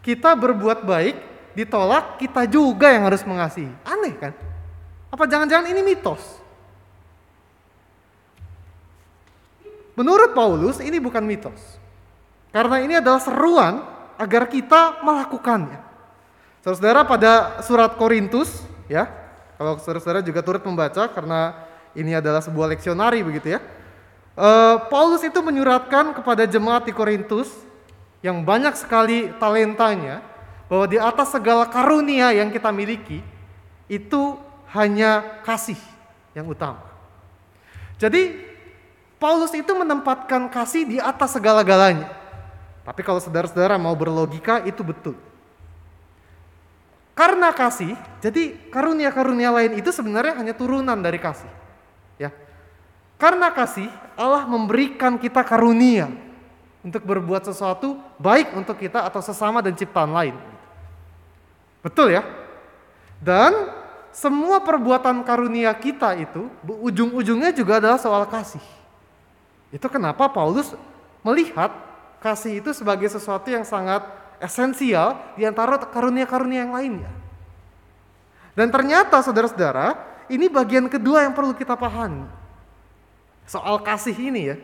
[0.00, 1.16] Kita berbuat baik,
[1.52, 3.70] ditolak, kita juga yang harus mengasihi.
[3.84, 4.32] Aneh kan?
[5.12, 6.40] Apa jangan-jangan ini mitos?
[9.92, 11.60] Menurut Paulus ini bukan mitos.
[12.50, 13.84] Karena ini adalah seruan
[14.16, 15.76] agar kita melakukannya.
[16.64, 19.08] Saudara-saudara pada surat Korintus ya,
[19.60, 23.60] kalau saudara-saudara juga turut membaca karena ini adalah sebuah leksionari begitu ya.
[24.38, 27.50] Uh, Paulus itu menyuratkan kepada jemaat di Korintus
[28.24, 30.22] yang banyak sekali talentanya
[30.70, 33.20] bahwa di atas segala karunia yang kita miliki
[33.90, 34.38] itu
[34.70, 35.78] hanya kasih
[36.30, 36.86] yang utama.
[37.98, 38.38] Jadi
[39.20, 42.08] Paulus itu menempatkan kasih di atas segala-galanya.
[42.86, 45.18] Tapi kalau saudara-saudara mau berlogika itu betul.
[47.12, 51.59] Karena kasih, jadi karunia-karunia lain itu sebenarnya hanya turunan dari kasih.
[52.20, 52.28] Ya.
[53.16, 56.12] Karena kasih, Allah memberikan kita karunia
[56.84, 60.36] untuk berbuat sesuatu baik untuk kita atau sesama dan ciptaan lain.
[61.80, 62.24] Betul ya?
[63.20, 63.52] Dan
[64.12, 68.64] semua perbuatan karunia kita itu ujung-ujungnya juga adalah soal kasih.
[69.72, 70.76] Itu kenapa Paulus
[71.24, 71.72] melihat
[72.20, 74.04] kasih itu sebagai sesuatu yang sangat
[74.40, 77.12] esensial di antara karunia-karunia yang lainnya.
[78.56, 82.24] Dan ternyata saudara-saudara, ini bagian kedua yang perlu kita pahami.
[83.50, 84.56] Soal kasih ini ya.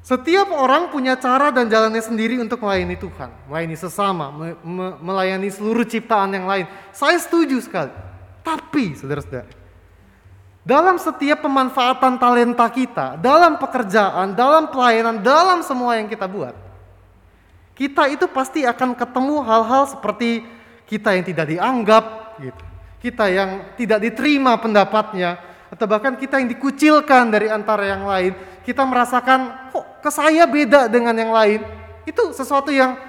[0.00, 5.52] Setiap orang punya cara dan jalannya sendiri untuk melayani Tuhan, melayani sesama, me- me- melayani
[5.52, 6.64] seluruh ciptaan yang lain.
[6.88, 7.92] Saya setuju sekali.
[8.40, 9.44] Tapi, saudara-saudara,
[10.64, 16.56] dalam setiap pemanfaatan talenta kita, dalam pekerjaan, dalam pelayanan, dalam semua yang kita buat,
[17.76, 20.48] kita itu pasti akan ketemu hal-hal seperti
[20.88, 22.04] kita yang tidak dianggap,
[22.40, 22.64] gitu.
[23.00, 25.40] Kita yang tidak diterima pendapatnya,
[25.72, 28.32] atau bahkan kita yang dikucilkan dari antara yang lain.
[28.60, 31.64] Kita merasakan kok ke saya beda dengan yang lain.
[32.04, 33.00] Itu sesuatu yang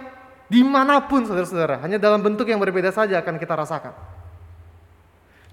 [0.47, 3.93] di mana pun saudara-saudara, hanya dalam bentuk yang berbeda saja akan kita rasakan.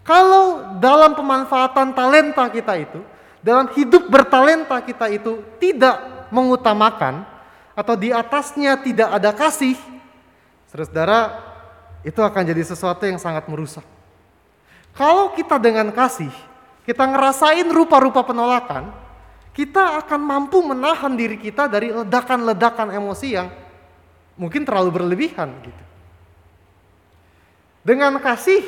[0.07, 3.03] Kalau dalam pemanfaatan talenta kita itu,
[3.43, 7.27] dalam hidup bertalenta kita itu tidak mengutamakan
[7.79, 9.79] atau di atasnya tidak ada kasih,
[10.71, 11.21] saudara-saudara,
[12.03, 13.98] itu akan jadi sesuatu yang sangat merusak.
[14.99, 16.35] Kalau kita dengan kasih,
[16.83, 18.91] kita ngerasain rupa-rupa penolakan,
[19.55, 23.47] kita akan mampu menahan diri kita dari ledakan-ledakan emosi yang
[24.35, 25.83] mungkin terlalu berlebihan gitu.
[27.87, 28.67] Dengan kasih,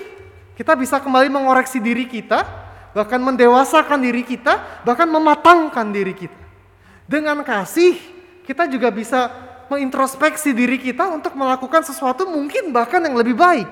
[0.54, 2.46] kita bisa kembali mengoreksi diri kita,
[2.94, 6.38] bahkan mendewasakan diri kita, bahkan mematangkan diri kita.
[7.10, 7.98] Dengan kasih,
[8.46, 9.34] kita juga bisa
[9.66, 13.66] mengintrospeksi diri kita untuk melakukan sesuatu mungkin bahkan yang lebih baik.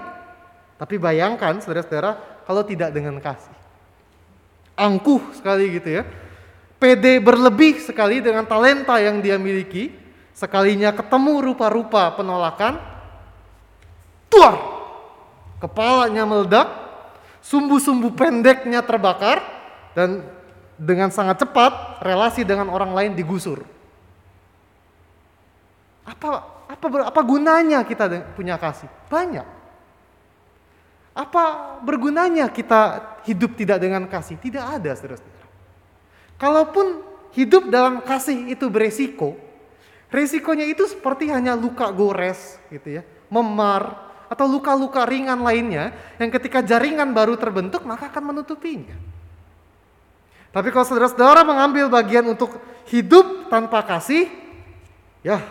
[0.79, 3.53] Tapi bayangkan saudara-saudara kalau tidak dengan kasih.
[4.73, 6.09] Angkuh sekali gitu ya.
[6.81, 9.93] PD berlebih sekali dengan talenta yang dia miliki.
[10.33, 12.81] Sekalinya ketemu rupa-rupa penolakan.
[14.33, 14.57] Tuar!
[15.61, 16.73] Kepalanya meledak.
[17.45, 19.45] Sumbu-sumbu pendeknya terbakar.
[19.93, 20.25] Dan
[20.81, 23.61] dengan sangat cepat relasi dengan orang lain digusur.
[26.09, 28.89] Apa apa apa gunanya kita punya kasih?
[29.13, 29.58] Banyak.
[31.19, 34.39] Apa bergunanya kita hidup tidak dengan kasih?
[34.39, 35.47] Tidak ada, saudara-saudara.
[36.39, 37.03] Kalaupun
[37.35, 39.35] hidup dalam kasih itu beresiko,
[40.15, 43.99] resikonya itu seperti hanya luka gores, gitu ya, memar,
[44.31, 45.91] atau luka-luka ringan lainnya
[46.23, 48.95] yang ketika jaringan baru terbentuk maka akan menutupinya.
[50.55, 54.31] Tapi kalau saudara-saudara mengambil bagian untuk hidup tanpa kasih,
[55.27, 55.43] ya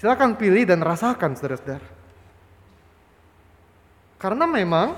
[0.00, 1.93] silakan pilih dan rasakan saudara-saudara.
[4.24, 4.96] Karena memang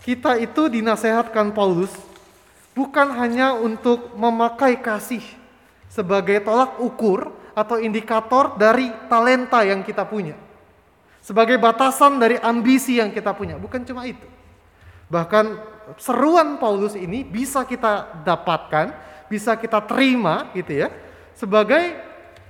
[0.00, 1.92] kita itu dinasehatkan Paulus
[2.72, 5.20] bukan hanya untuk memakai kasih
[5.92, 10.32] sebagai tolak ukur atau indikator dari talenta yang kita punya.
[11.20, 14.24] Sebagai batasan dari ambisi yang kita punya, bukan cuma itu.
[15.12, 15.44] Bahkan
[16.00, 18.96] seruan Paulus ini bisa kita dapatkan,
[19.28, 20.88] bisa kita terima gitu ya.
[21.36, 22.00] Sebagai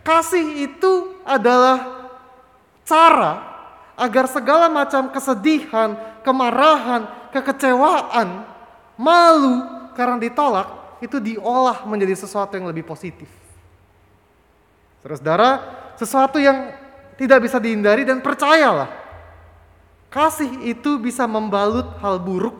[0.06, 2.06] kasih itu adalah
[2.86, 3.53] cara
[3.94, 5.94] agar segala macam kesedihan,
[6.26, 8.42] kemarahan, kekecewaan,
[8.98, 9.62] malu
[9.94, 13.30] karena ditolak itu diolah menjadi sesuatu yang lebih positif.
[15.02, 15.50] Saudara-saudara,
[16.00, 16.74] sesuatu yang
[17.14, 18.90] tidak bisa dihindari dan percayalah,
[20.10, 22.56] kasih itu bisa membalut hal buruk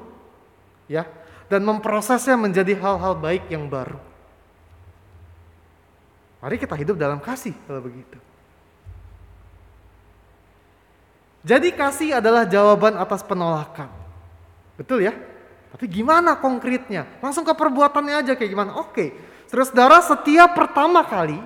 [0.87, 1.09] ya
[1.49, 3.99] dan memprosesnya menjadi hal-hal baik yang baru.
[6.45, 8.20] Mari kita hidup dalam kasih kalau begitu.
[11.45, 13.92] Jadi kasih adalah jawaban atas penolakan.
[14.80, 15.12] Betul ya?
[15.70, 17.05] Tapi gimana konkretnya?
[17.20, 18.72] Langsung ke perbuatannya aja kayak gimana?
[18.80, 19.12] Oke.
[19.47, 21.36] Saudara-saudara, setiap pertama kali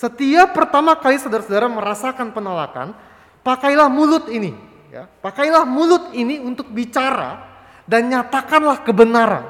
[0.00, 2.96] setiap pertama kali saudara-saudara merasakan penolakan,
[3.44, 4.56] pakailah mulut ini,
[4.88, 5.04] ya.
[5.20, 7.36] Pakailah mulut ini untuk bicara
[7.84, 9.44] dan nyatakanlah kebenaran.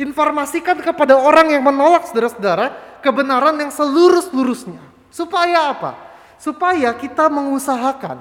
[0.00, 4.80] Informasikan kepada orang yang menolak saudara-saudara kebenaran yang seluruh-seluruhnya.
[5.12, 6.00] Supaya apa?
[6.42, 8.18] Supaya kita mengusahakan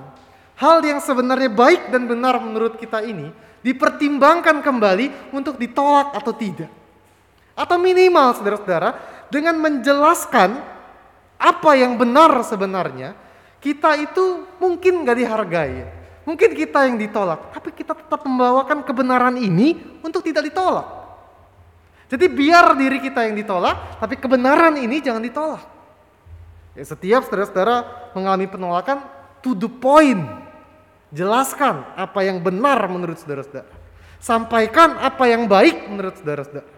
[0.62, 3.34] hal yang sebenarnya baik dan benar menurut kita ini
[3.66, 6.70] dipertimbangkan kembali untuk ditolak atau tidak.
[7.58, 8.94] Atau minimal saudara-saudara
[9.34, 10.54] dengan menjelaskan
[11.42, 13.18] apa yang benar sebenarnya,
[13.58, 15.82] kita itu mungkin gak dihargai.
[16.22, 19.74] Mungkin kita yang ditolak, tapi kita tetap membawakan kebenaran ini
[20.06, 20.86] untuk tidak ditolak.
[22.06, 25.81] Jadi biar diri kita yang ditolak, tapi kebenaran ini jangan ditolak.
[26.72, 29.04] Ya, setiap saudara-saudara mengalami penolakan,
[29.44, 30.24] to the point.
[31.12, 33.68] Jelaskan apa yang benar menurut saudara-saudara.
[34.22, 36.72] Sampaikan apa yang baik menurut saudara-saudara.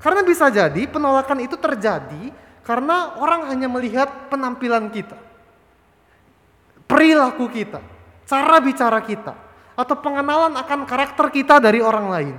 [0.00, 2.32] Karena bisa jadi penolakan itu terjadi
[2.64, 5.14] karena orang hanya melihat penampilan kita,
[6.88, 7.84] perilaku kita,
[8.24, 9.36] cara bicara kita,
[9.76, 12.36] atau pengenalan akan karakter kita dari orang lain.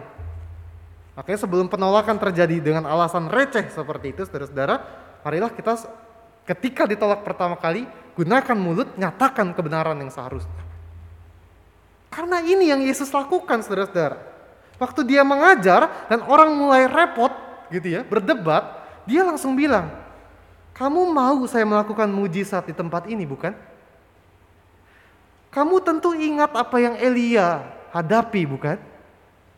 [1.14, 4.82] Makanya sebelum penolakan terjadi dengan alasan receh seperti itu, saudara-saudara,
[5.22, 5.78] marilah kita
[6.46, 7.86] Ketika ditolak pertama kali,
[8.18, 10.62] gunakan mulut, nyatakan kebenaran yang seharusnya.
[12.12, 14.20] Karena ini yang Yesus lakukan, saudara-saudara.
[14.82, 17.32] Waktu dia mengajar dan orang mulai repot,
[17.72, 19.88] gitu ya, berdebat, dia langsung bilang,
[20.74, 23.54] kamu mau saya melakukan mujizat di tempat ini, bukan?
[25.52, 27.62] Kamu tentu ingat apa yang Elia
[27.92, 28.80] hadapi, bukan?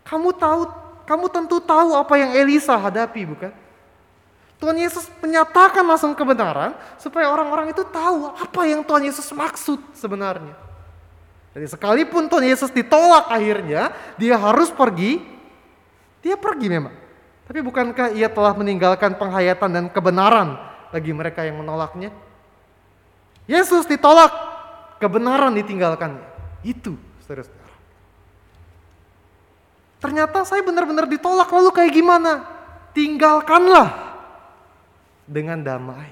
[0.04, 0.62] Kamu tahu,
[1.08, 3.63] kamu tentu tahu apa yang Elisa hadapi, bukan?
[4.62, 10.56] Tuhan Yesus menyatakan langsung kebenaran supaya orang-orang itu tahu apa yang Tuhan Yesus maksud sebenarnya.
[11.54, 15.22] Jadi sekalipun Tuhan Yesus ditolak akhirnya, dia harus pergi,
[16.26, 16.96] dia pergi memang.
[17.46, 20.58] Tapi bukankah ia telah meninggalkan penghayatan dan kebenaran
[20.90, 22.10] bagi mereka yang menolaknya?
[23.46, 24.32] Yesus ditolak,
[24.98, 26.26] kebenaran ditinggalkannya.
[26.64, 26.96] Itu,
[27.28, 27.76] saudara-saudara.
[30.00, 32.48] Ternyata saya benar-benar ditolak, lalu kayak gimana?
[32.96, 34.03] Tinggalkanlah
[35.28, 36.12] dengan damai.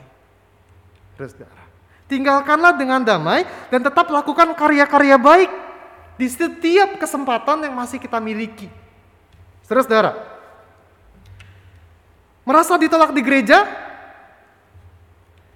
[1.15, 1.63] Saudara.
[2.09, 5.51] Tinggalkanlah dengan damai dan tetap lakukan karya-karya baik
[6.19, 8.67] di setiap kesempatan yang masih kita miliki.
[9.63, 10.17] Saudara-saudara,
[12.43, 13.63] merasa ditolak di gereja?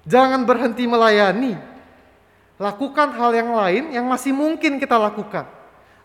[0.05, 1.57] Jangan berhenti melayani.
[2.55, 5.43] Lakukan hal yang lain yang masih mungkin kita lakukan.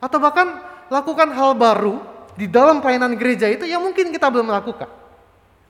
[0.03, 0.59] Atau bahkan
[0.91, 2.03] lakukan hal baru
[2.35, 4.91] di dalam pelayanan gereja itu yang mungkin kita belum lakukan.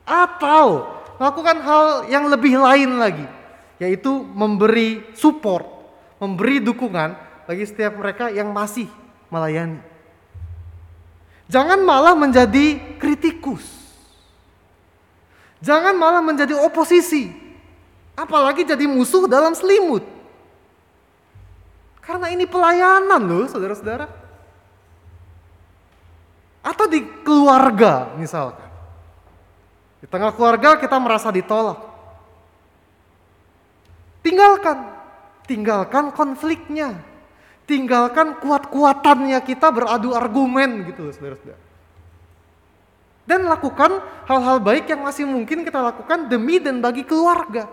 [0.09, 3.29] Atau lakukan hal yang lebih lain lagi,
[3.77, 5.69] yaitu memberi support,
[6.17, 7.13] memberi dukungan
[7.45, 8.89] bagi setiap mereka yang masih
[9.29, 9.85] melayani.
[11.53, 13.61] Jangan malah menjadi kritikus.
[15.61, 17.29] Jangan malah menjadi oposisi.
[18.17, 20.07] Apalagi jadi musuh dalam selimut.
[22.01, 24.09] Karena ini pelayanan loh saudara-saudara.
[26.65, 28.70] Atau di keluarga misalkan.
[30.01, 31.77] Di tengah keluarga kita merasa ditolak.
[34.25, 34.79] Tinggalkan,
[35.45, 36.97] tinggalkan konfliknya.
[37.69, 41.13] Tinggalkan kuat-kuatannya kita beradu argumen gitu.
[43.29, 47.71] Dan lakukan hal-hal baik yang masih mungkin kita lakukan demi dan bagi keluarga.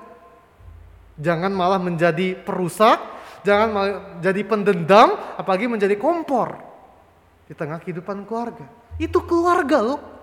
[1.17, 3.01] Jangan malah menjadi perusak,
[3.41, 6.61] jangan malah jadi pendendam, apalagi menjadi kompor
[7.49, 8.69] di tengah kehidupan keluarga.
[9.01, 10.16] Itu keluarga loh.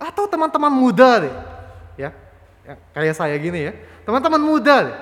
[0.00, 1.34] Atau teman-teman muda deh,
[2.00, 2.10] ya,
[2.64, 3.72] ya kayak saya gini ya,
[4.08, 4.96] teman-teman muda deh.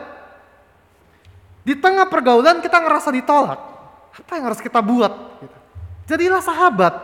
[1.62, 3.62] Di tengah pergaulan kita ngerasa ditolak,
[4.10, 5.38] apa yang harus kita buat?
[5.38, 5.58] Gitu.
[6.10, 6.98] Jadilah sahabat,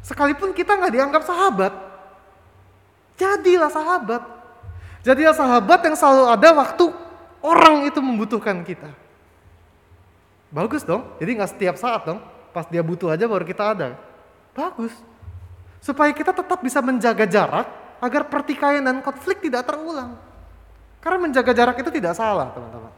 [0.00, 1.76] sekalipun kita nggak dianggap sahabat,
[3.20, 4.24] jadilah sahabat.
[5.04, 6.88] Jadilah sahabat yang selalu ada waktu
[7.44, 8.88] orang itu membutuhkan kita.
[10.48, 12.24] Bagus dong, jadi nggak setiap saat dong,
[12.56, 14.00] pas dia butuh aja baru kita ada.
[14.56, 14.96] Bagus
[15.84, 17.68] supaya kita tetap bisa menjaga jarak
[18.00, 20.16] agar pertikaian dan konflik tidak terulang.
[21.04, 22.88] Karena menjaga jarak itu tidak salah, teman-teman.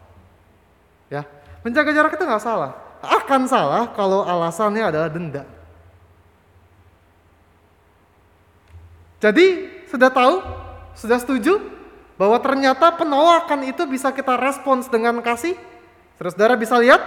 [1.10, 1.26] Ya,
[1.66, 2.78] menjaga jarak itu nggak salah.
[3.02, 5.42] Akan salah kalau alasannya adalah denda.
[9.18, 10.34] Jadi, sudah tahu?
[10.94, 11.58] Sudah setuju?
[12.14, 15.58] Bahwa ternyata penolakan itu bisa kita respons dengan kasih?
[16.22, 17.02] Saudara bisa lihat?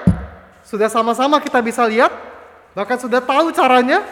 [0.67, 2.11] Sudah sama-sama kita bisa lihat?
[2.75, 4.03] Bahkan sudah tahu caranya?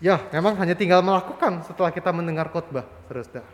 [0.00, 3.44] Ya, memang hanya tinggal melakukan setelah kita mendengar khotbah, saudara.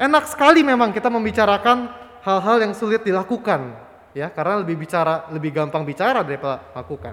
[0.00, 1.92] Enak sekali memang kita membicarakan
[2.24, 3.76] hal-hal yang sulit dilakukan,
[4.16, 7.12] ya, karena lebih bicara, lebih gampang bicara daripada lakukan.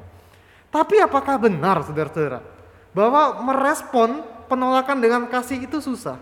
[0.71, 2.39] Tapi apakah benar, saudara-saudara,
[2.95, 6.17] bahwa merespon penolakan dengan kasih itu susah?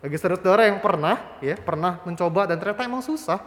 [0.00, 3.38] Bagi saudara-saudara yang pernah, ya, pernah mencoba dan ternyata emang susah.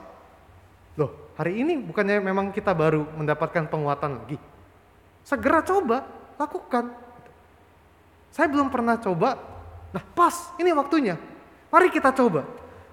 [0.95, 4.37] Loh, hari ini bukannya memang kita baru mendapatkan penguatan lagi.
[5.25, 6.07] Segera coba,
[6.39, 7.04] lakukan.
[8.35, 9.39] Saya belum pernah coba.
[9.95, 11.15] Nah pas, ini waktunya.
[11.71, 12.43] Mari kita coba.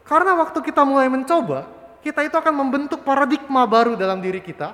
[0.07, 1.67] Karena waktu kita mulai mencoba,
[1.99, 4.71] kita itu akan membentuk paradigma baru dalam diri kita.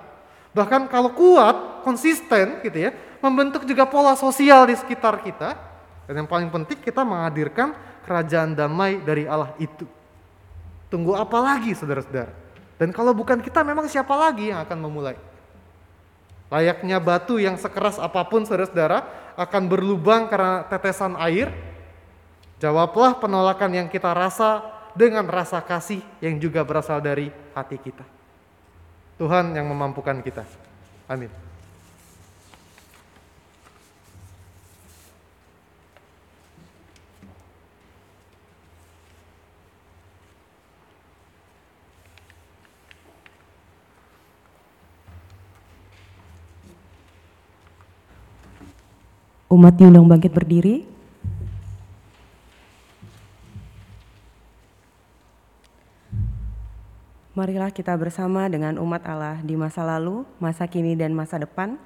[0.52, 2.92] Bahkan kalau kuat, konsisten gitu ya,
[3.24, 5.56] membentuk juga pola sosial di sekitar kita.
[6.04, 7.72] Dan yang paling penting kita menghadirkan
[8.04, 9.88] kerajaan damai dari Allah itu.
[10.92, 12.32] Tunggu apa lagi saudara-saudara?
[12.76, 15.16] Dan kalau bukan kita memang siapa lagi yang akan memulai?
[16.48, 19.04] Layaknya batu yang sekeras apa pun saudara-saudara
[19.36, 21.52] akan berlubang karena tetesan air.
[22.58, 24.64] Jawablah penolakan yang kita rasa
[24.98, 28.02] dengan rasa kasih yang juga berasal dari hati kita.
[29.20, 30.42] Tuhan yang memampukan kita.
[31.06, 31.47] Amin.
[49.48, 50.84] Umat diundang bangkit berdiri.
[57.32, 61.80] Marilah kita bersama dengan umat Allah di masa lalu, masa kini, dan masa depan,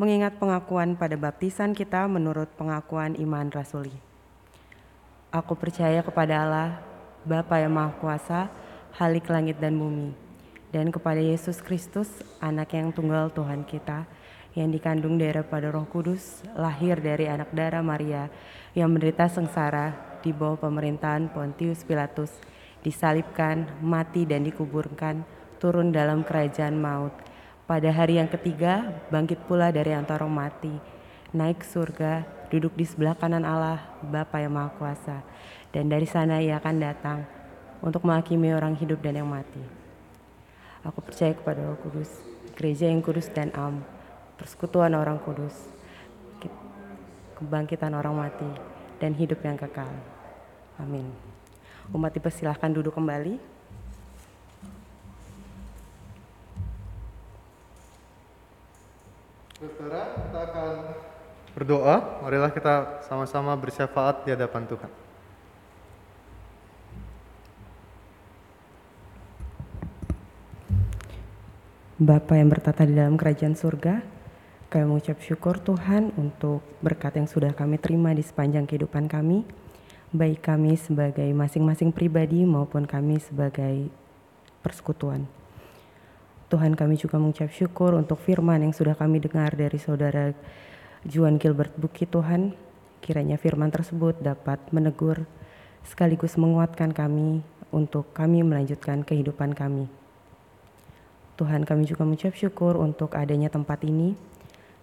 [0.00, 3.92] mengingat pengakuan pada baptisan kita menurut pengakuan iman rasuli.
[5.28, 6.80] Aku percaya kepada Allah,
[7.28, 8.48] Bapa yang Maha Kuasa,
[8.96, 10.16] Halik langit dan bumi,
[10.72, 12.08] dan kepada Yesus Kristus,
[12.40, 14.08] Anak yang tunggal Tuhan kita,
[14.52, 18.28] yang dikandung daripada Roh Kudus, lahir dari anak darah Maria,
[18.76, 22.32] yang menderita sengsara di bawah pemerintahan Pontius Pilatus,
[22.84, 25.24] disalibkan, mati dan dikuburkan,
[25.56, 27.14] turun dalam kerajaan maut.
[27.64, 30.76] Pada hari yang ketiga, bangkit pula dari antara mati,
[31.32, 35.24] naik surga, duduk di sebelah kanan Allah, Bapa yang Maha Kuasa.
[35.72, 37.24] Dan dari sana ia akan datang
[37.80, 39.62] untuk menghakimi orang hidup dan yang mati.
[40.84, 42.10] Aku percaya kepada Roh Kudus,
[42.58, 43.80] gereja yang kudus dan am,
[44.42, 45.54] persekutuan orang kudus,
[47.38, 48.50] kebangkitan orang mati,
[48.98, 49.86] dan hidup yang kekal.
[50.82, 51.06] Amin.
[51.94, 53.38] Umat dipersilahkan duduk kembali.
[59.62, 60.72] Saudara, kita akan
[61.54, 61.96] berdoa.
[62.26, 64.90] Marilah kita sama-sama bersyafaat di hadapan Tuhan.
[72.02, 74.02] Bapa yang bertata di dalam kerajaan surga,
[74.72, 79.44] kami mengucap syukur Tuhan untuk berkat yang sudah kami terima di sepanjang kehidupan kami,
[80.16, 83.92] baik kami sebagai masing-masing pribadi maupun kami sebagai
[84.64, 85.28] persekutuan.
[86.48, 90.32] Tuhan kami juga mengucap syukur untuk firman yang sudah kami dengar dari saudara
[91.04, 92.56] Juan Gilbert Bukit Tuhan.
[93.04, 95.28] Kiranya firman tersebut dapat menegur
[95.84, 99.84] sekaligus menguatkan kami untuk kami melanjutkan kehidupan kami.
[101.36, 104.14] Tuhan kami juga mengucap syukur untuk adanya tempat ini,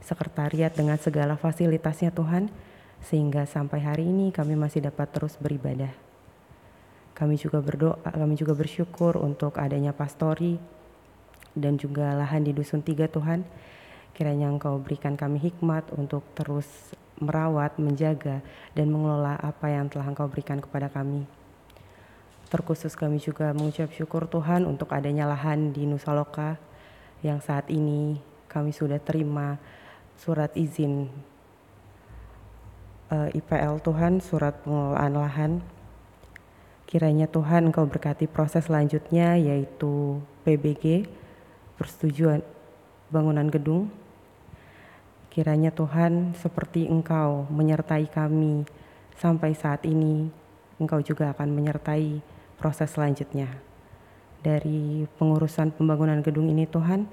[0.04, 2.52] sekretariat dengan segala fasilitasnya Tuhan,
[3.04, 5.92] sehingga sampai hari ini kami masih dapat terus beribadah.
[7.16, 10.56] Kami juga berdoa, kami juga bersyukur untuk adanya pastori
[11.52, 13.44] dan juga lahan di Dusun Tiga Tuhan.
[14.16, 16.68] Kiranya Engkau berikan kami hikmat untuk terus
[17.20, 18.40] merawat, menjaga,
[18.72, 21.28] dan mengelola apa yang telah Engkau berikan kepada kami.
[22.50, 26.58] Terkhusus kami juga mengucap syukur Tuhan untuk adanya lahan di Nusa Loka
[27.20, 28.18] yang saat ini
[28.50, 29.60] kami sudah terima
[30.20, 31.08] surat izin
[33.08, 35.52] uh, eh, IPL Tuhan, surat pengelolaan lahan.
[36.84, 41.08] Kiranya Tuhan Engkau berkati proses selanjutnya yaitu PBG,
[41.80, 42.44] persetujuan
[43.08, 43.88] bangunan gedung.
[45.30, 48.66] Kiranya Tuhan seperti Engkau menyertai kami
[49.22, 50.28] sampai saat ini,
[50.82, 52.20] Engkau juga akan menyertai
[52.58, 53.48] proses selanjutnya.
[54.42, 57.06] Dari pengurusan pembangunan gedung ini Tuhan,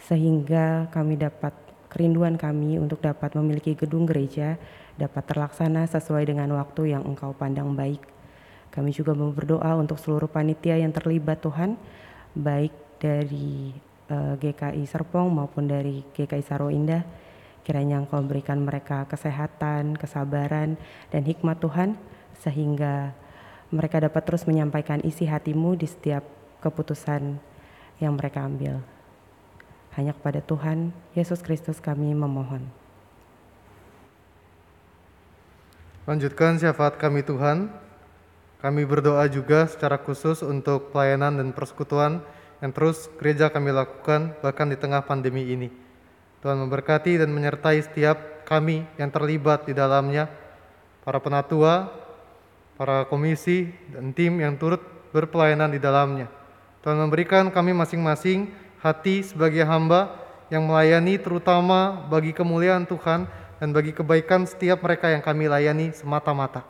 [0.00, 1.52] sehingga kami dapat
[1.88, 4.60] kerinduan kami untuk dapat memiliki gedung gereja
[4.96, 8.00] dapat terlaksana sesuai dengan waktu yang Engkau pandang baik.
[8.72, 11.80] Kami juga berdoa untuk seluruh panitia yang terlibat Tuhan,
[12.36, 13.72] baik dari
[14.12, 17.04] uh, eh, GKI Serpong maupun dari GKI Saro Indah.
[17.64, 20.76] Kiranya Engkau berikan mereka kesehatan, kesabaran,
[21.08, 21.96] dan hikmat Tuhan,
[22.38, 23.16] sehingga
[23.72, 26.22] mereka dapat terus menyampaikan isi hatimu di setiap
[26.62, 27.40] keputusan
[27.98, 28.95] yang mereka ambil.
[29.96, 32.68] Hanya kepada Tuhan Yesus Kristus kami memohon.
[36.04, 37.72] Lanjutkan syafaat kami Tuhan.
[38.60, 42.24] Kami berdoa juga secara khusus untuk pelayanan dan persekutuan
[42.60, 45.68] yang terus gereja kami lakukan bahkan di tengah pandemi ini.
[46.40, 50.30] Tuhan memberkati dan menyertai setiap kami yang terlibat di dalamnya,
[51.04, 51.90] para penatua,
[52.76, 56.28] para komisi dan tim yang turut berpelayanan di dalamnya.
[56.84, 60.14] Tuhan memberikan kami masing-masing hati sebagai hamba
[60.52, 63.26] yang melayani terutama bagi kemuliaan Tuhan
[63.56, 66.62] dan bagi kebaikan setiap mereka yang kami layani semata-mata.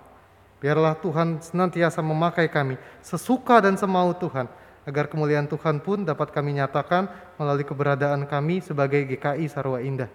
[0.62, 4.48] Biarlah Tuhan senantiasa memakai kami sesuka dan semau Tuhan,
[4.88, 10.08] agar kemuliaan Tuhan pun dapat kami nyatakan melalui keberadaan kami sebagai GKI Sarwa Indah.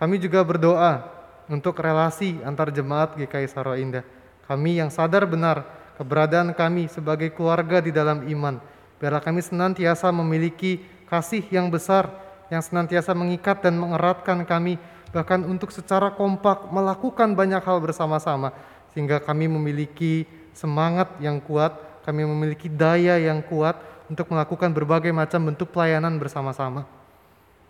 [0.00, 1.04] Kami juga berdoa
[1.50, 4.06] untuk relasi antar jemaat GKI Sarwa Indah
[4.48, 5.68] kami yang sadar benar
[6.00, 8.56] keberadaan kami sebagai keluarga di dalam iman.
[8.96, 12.08] Biarlah kami senantiasa memiliki kasih yang besar
[12.48, 14.78] yang senantiasa mengikat dan mengeratkan kami
[15.10, 18.52] bahkan untuk secara kompak melakukan banyak hal bersama-sama
[18.92, 23.76] sehingga kami memiliki semangat yang kuat, kami memiliki daya yang kuat
[24.08, 26.84] untuk melakukan berbagai macam bentuk pelayanan bersama-sama.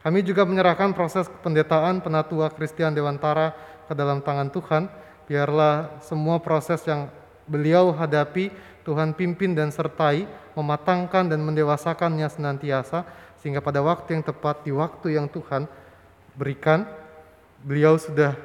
[0.02, 3.54] Kami juga menyerahkan proses pendetaan penatua Kristian Dewantara
[3.90, 4.86] ke dalam tangan Tuhan
[5.28, 7.12] Biarlah semua proses yang
[7.44, 8.48] beliau hadapi,
[8.80, 10.24] Tuhan pimpin dan sertai,
[10.56, 13.04] mematangkan dan mendewasakannya senantiasa,
[13.48, 15.64] sehingga pada waktu yang tepat, di waktu yang Tuhan
[16.36, 16.84] berikan,
[17.64, 18.36] beliau sudah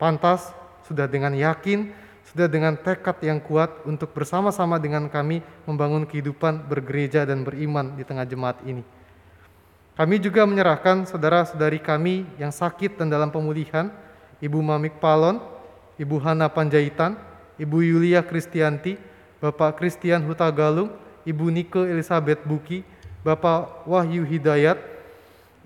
[0.00, 0.56] pantas,
[0.88, 1.92] sudah dengan yakin,
[2.32, 8.00] sudah dengan tekad yang kuat untuk bersama-sama dengan kami membangun kehidupan bergereja dan beriman di
[8.00, 8.80] tengah jemaat ini.
[10.00, 13.92] Kami juga menyerahkan saudara-saudari kami yang sakit dan dalam pemulihan,
[14.40, 15.44] Ibu Mamik Palon,
[16.00, 17.20] Ibu Hana Panjaitan,
[17.60, 18.96] Ibu Yulia Kristianti,
[19.44, 20.88] Bapak Christian Huta Galung,
[21.28, 22.80] Ibu Nike Elizabeth Buki,
[23.20, 24.80] Bapak Wahyu Hidayat,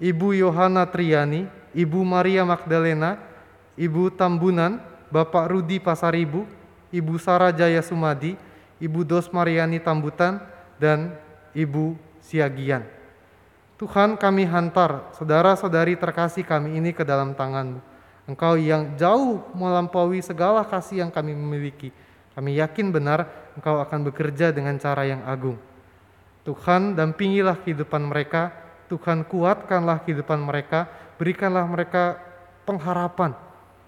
[0.02, 3.18] Ibu Yohana Triani, Ibu Maria Magdalena,
[3.78, 6.46] Ibu Tambunan, Bapak Rudi Pasaribu,
[6.90, 8.34] Ibu Sarah Jaya Sumadi,
[8.82, 10.42] Ibu Dos Mariani Tambutan,
[10.82, 11.14] dan
[11.54, 12.82] Ibu Siagian.
[13.74, 17.82] Tuhan kami hantar saudara-saudari terkasih kami ini ke dalam tangan-Mu.
[18.24, 21.90] Engkau yang jauh melampaui segala kasih yang kami miliki.
[22.34, 23.26] Kami yakin benar
[23.58, 25.58] Engkau akan bekerja dengan cara yang agung.
[26.44, 28.52] Tuhan dampingilah kehidupan mereka,
[28.92, 32.20] Tuhan kuatkanlah kehidupan mereka, berikanlah mereka
[32.68, 33.32] pengharapan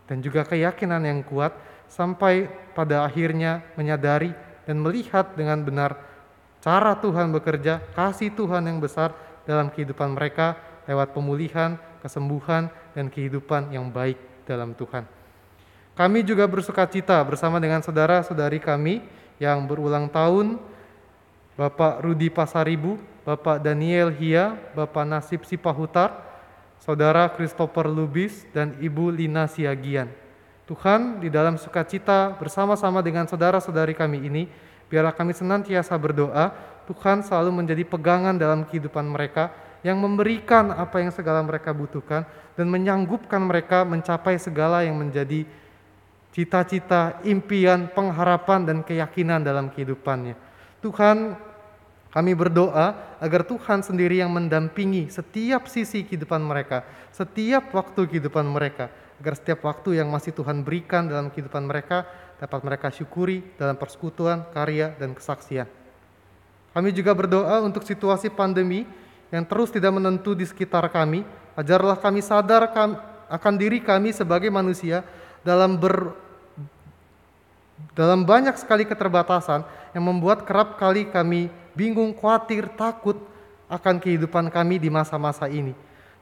[0.08, 1.52] dan juga keyakinan yang kuat
[1.86, 4.32] sampai pada akhirnya menyadari
[4.64, 6.00] dan melihat dengan benar
[6.64, 9.14] cara Tuhan bekerja, kasih Tuhan yang besar
[9.46, 10.58] dalam kehidupan mereka
[10.90, 14.18] lewat pemulihan, kesembuhan, dan kehidupan yang baik
[14.48, 15.06] dalam Tuhan.
[15.96, 19.00] Kami juga bersuka cita bersama dengan saudara-saudari kami
[19.40, 20.58] yang berulang tahun
[21.56, 26.20] Bapak Rudi Pasaribu, Bapak Daniel Hia, Bapak Nasib Sipahutar,
[26.76, 30.12] Saudara Christopher Lubis, dan Ibu Lina Siagian.
[30.68, 34.44] Tuhan, di dalam sukacita bersama-sama dengan saudara-saudari kami ini,
[34.92, 36.52] biarlah kami senantiasa berdoa,
[36.84, 39.48] Tuhan selalu menjadi pegangan dalam kehidupan mereka,
[39.80, 45.48] yang memberikan apa yang segala mereka butuhkan, dan menyanggupkan mereka mencapai segala yang menjadi
[46.36, 50.36] cita-cita, impian, pengharapan, dan keyakinan dalam kehidupannya.
[50.84, 51.45] Tuhan,
[52.16, 56.80] kami berdoa agar Tuhan sendiri yang mendampingi setiap sisi kehidupan mereka,
[57.12, 58.88] setiap waktu kehidupan mereka,
[59.20, 62.08] agar setiap waktu yang masih Tuhan berikan dalam kehidupan mereka
[62.40, 65.68] dapat mereka syukuri dalam persekutuan, karya, dan kesaksian.
[66.72, 68.88] Kami juga berdoa untuk situasi pandemi
[69.28, 71.20] yang terus tidak menentu di sekitar kami.
[71.52, 72.72] Ajarlah kami sadar
[73.28, 75.04] akan diri kami sebagai manusia
[75.44, 76.16] dalam ber,
[77.92, 83.20] dalam banyak sekali keterbatasan yang membuat kerap kali kami bingung, khawatir, takut
[83.68, 85.76] akan kehidupan kami di masa-masa ini.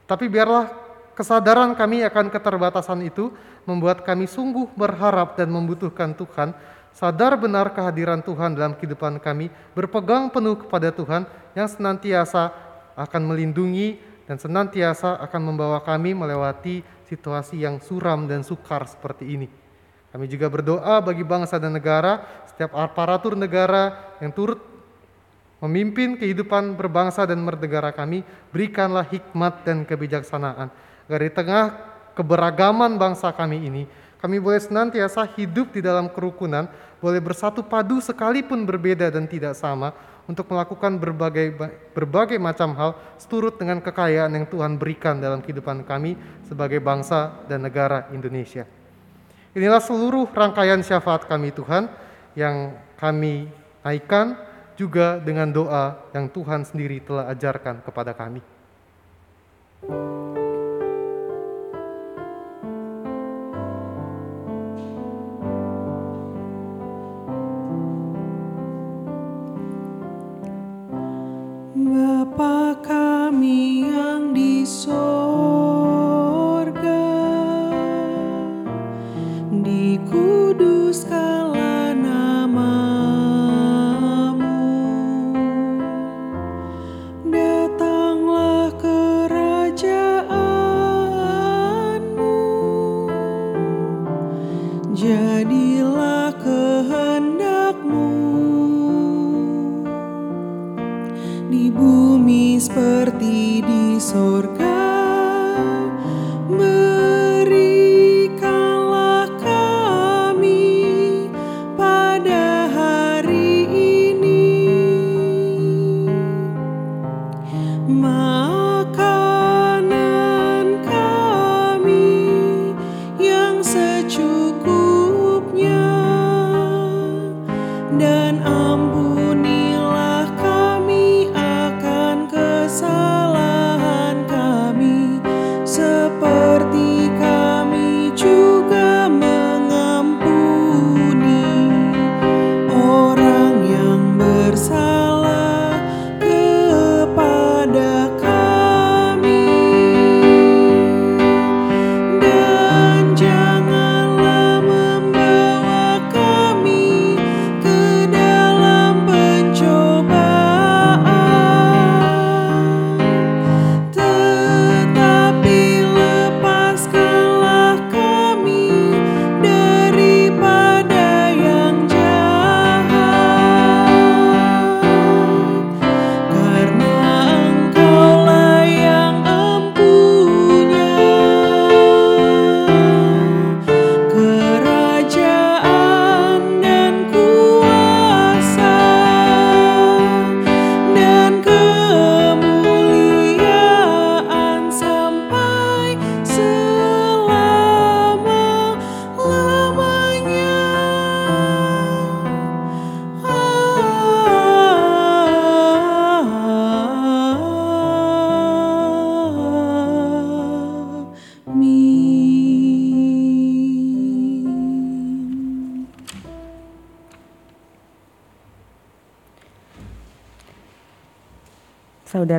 [0.04, 0.68] Tapi biarlah
[1.14, 3.30] kesadaran kami akan keterbatasan itu
[3.64, 6.52] membuat kami sungguh berharap dan membutuhkan Tuhan,
[6.90, 11.24] sadar benar kehadiran Tuhan dalam kehidupan kami, berpegang penuh kepada Tuhan
[11.54, 12.52] yang senantiasa
[12.98, 19.48] akan melindungi dan senantiasa akan membawa kami melewati situasi yang suram dan sukar seperti ini.
[20.14, 24.73] Kami juga berdoa bagi bangsa dan negara, setiap aparatur negara yang turut
[25.64, 28.20] memimpin kehidupan berbangsa dan bernegara kami,
[28.52, 30.68] berikanlah hikmat dan kebijaksanaan.
[31.08, 31.64] Agar di tengah
[32.12, 33.82] keberagaman bangsa kami ini,
[34.20, 36.68] kami boleh senantiasa hidup di dalam kerukunan,
[37.00, 41.52] boleh bersatu padu sekalipun berbeda dan tidak sama, untuk melakukan berbagai
[41.92, 46.16] berbagai macam hal seturut dengan kekayaan yang Tuhan berikan dalam kehidupan kami
[46.48, 48.64] sebagai bangsa dan negara Indonesia.
[49.52, 51.86] Inilah seluruh rangkaian syafaat kami Tuhan
[52.34, 53.46] yang kami
[53.84, 54.34] naikkan
[54.74, 58.42] juga dengan doa yang Tuhan sendiri telah ajarkan kepada kami.
[71.74, 72.74] Bapa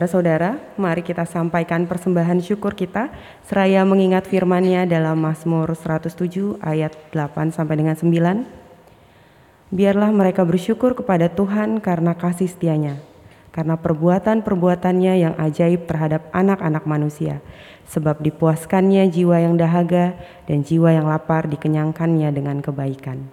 [0.06, 3.10] Saudara-saudara, mari kita sampaikan persembahan syukur kita
[3.42, 8.46] seraya mengingat firman-Nya dalam Mazmur 107 ayat 8 sampai dengan 9.
[9.74, 13.02] Biarlah mereka bersyukur kepada Tuhan karena kasih setianya,
[13.50, 17.42] karena perbuatan-perbuatannya yang ajaib terhadap anak-anak manusia,
[17.90, 20.14] sebab dipuaskannya jiwa yang dahaga
[20.46, 23.26] dan jiwa yang lapar dikenyangkannya dengan kebaikan.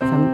[0.00, 0.33] Sam-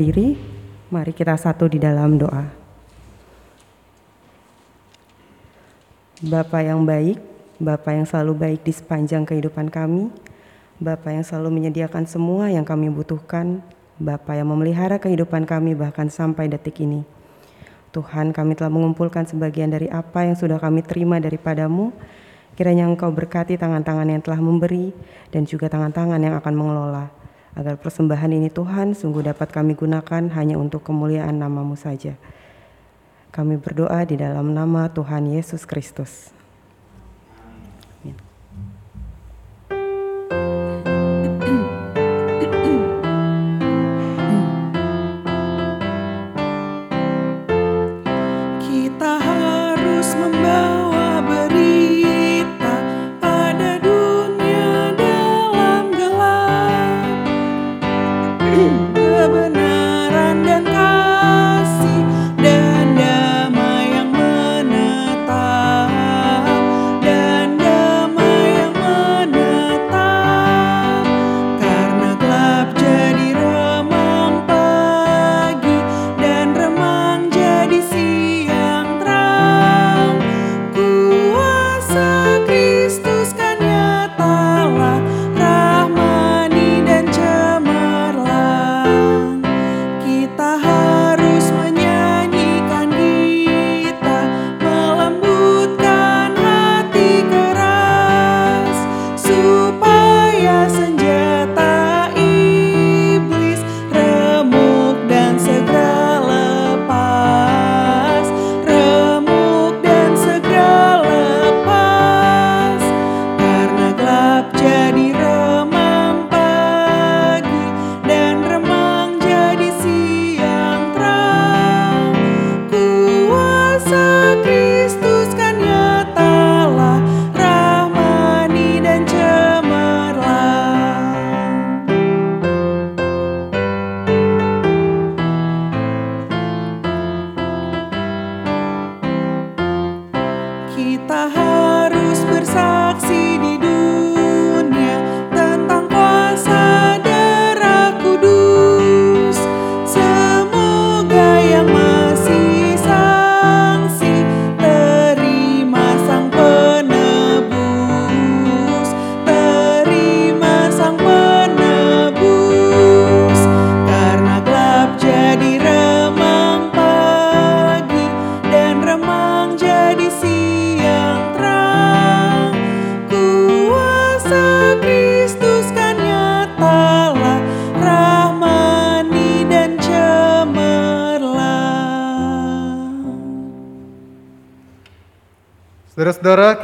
[0.00, 0.32] berdiri,
[0.88, 2.48] mari kita satu di dalam doa.
[6.24, 7.20] Bapa yang baik,
[7.60, 10.08] Bapa yang selalu baik di sepanjang kehidupan kami,
[10.80, 13.60] Bapa yang selalu menyediakan semua yang kami butuhkan,
[14.00, 17.04] Bapa yang memelihara kehidupan kami bahkan sampai detik ini.
[17.92, 21.92] Tuhan kami telah mengumpulkan sebagian dari apa yang sudah kami terima daripadamu,
[22.56, 24.96] kiranya Engkau berkati tangan-tangan yang telah memberi
[25.28, 27.19] dan juga tangan-tangan yang akan mengelola,
[27.54, 32.14] agar persembahan ini Tuhan sungguh dapat kami gunakan hanya untuk kemuliaan namamu saja.
[33.30, 36.39] Kami berdoa di dalam nama Tuhan Yesus Kristus.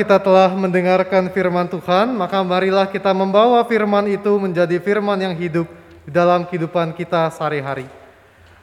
[0.07, 5.67] Kita telah mendengarkan firman Tuhan, maka marilah kita membawa firman itu menjadi firman yang hidup
[6.07, 7.91] di dalam kehidupan kita sehari-hari.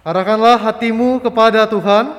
[0.07, 2.15] Arahkanlah hatimu kepada Tuhan,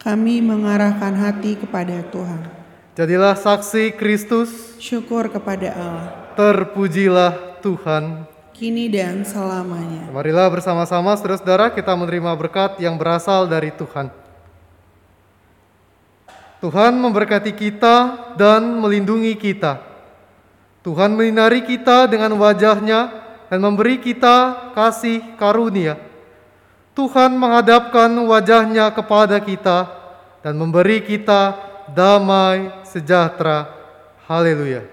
[0.00, 2.48] Kami mengarahkan hati kepada Tuhan.
[2.96, 8.24] jadilah saksi Kristus, Syukur kepada Allah, terpujilah Tuhan.
[8.56, 10.08] kini dan selamanya.
[10.16, 14.08] Marilah bersama-sama saudara-saudara kita menerima berkat yang berasal dari Tuhan.
[16.62, 17.94] Tuhan memberkati kita
[18.38, 19.82] dan melindungi kita.
[20.86, 23.10] Tuhan menyinari kita dengan wajahnya
[23.50, 25.98] dan memberi kita kasih karunia.
[26.94, 29.90] Tuhan menghadapkan wajahnya kepada kita
[30.46, 31.58] dan memberi kita
[31.90, 33.66] damai sejahtera.
[34.30, 34.91] Haleluya.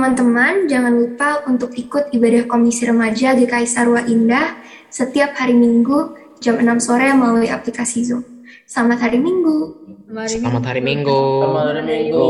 [0.00, 4.56] Teman-teman, jangan lupa untuk ikut ibadah Komisi Remaja GKI Sarwa Indah
[4.88, 8.24] setiap hari Minggu jam 6 sore melalui aplikasi Zoom.
[8.64, 9.76] Selamat hari Minggu.
[10.08, 11.20] Selamat hari Minggu.
[11.44, 12.28] Selamat hari Minggu.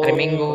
[0.00, 0.50] Hari Minggu.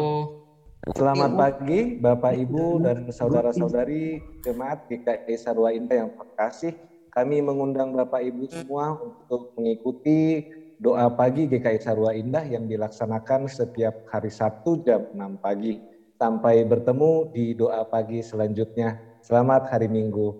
[0.97, 6.73] Selamat pagi Bapak Ibu dan saudara-saudari jemaat GKI Sarwa Indah yang terkasih.
[7.13, 10.49] Kami mengundang Bapak Ibu semua untuk mengikuti
[10.81, 15.92] doa pagi GKI Sarwa Indah yang dilaksanakan setiap hari Sabtu jam 6 pagi.
[16.23, 18.95] Sampai bertemu di doa pagi selanjutnya.
[19.19, 20.39] Selamat hari Minggu.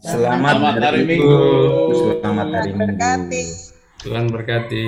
[0.00, 1.36] Selamat hari Minggu.
[1.92, 2.96] Selamat hari Minggu.
[4.00, 4.84] Tuhan berkati.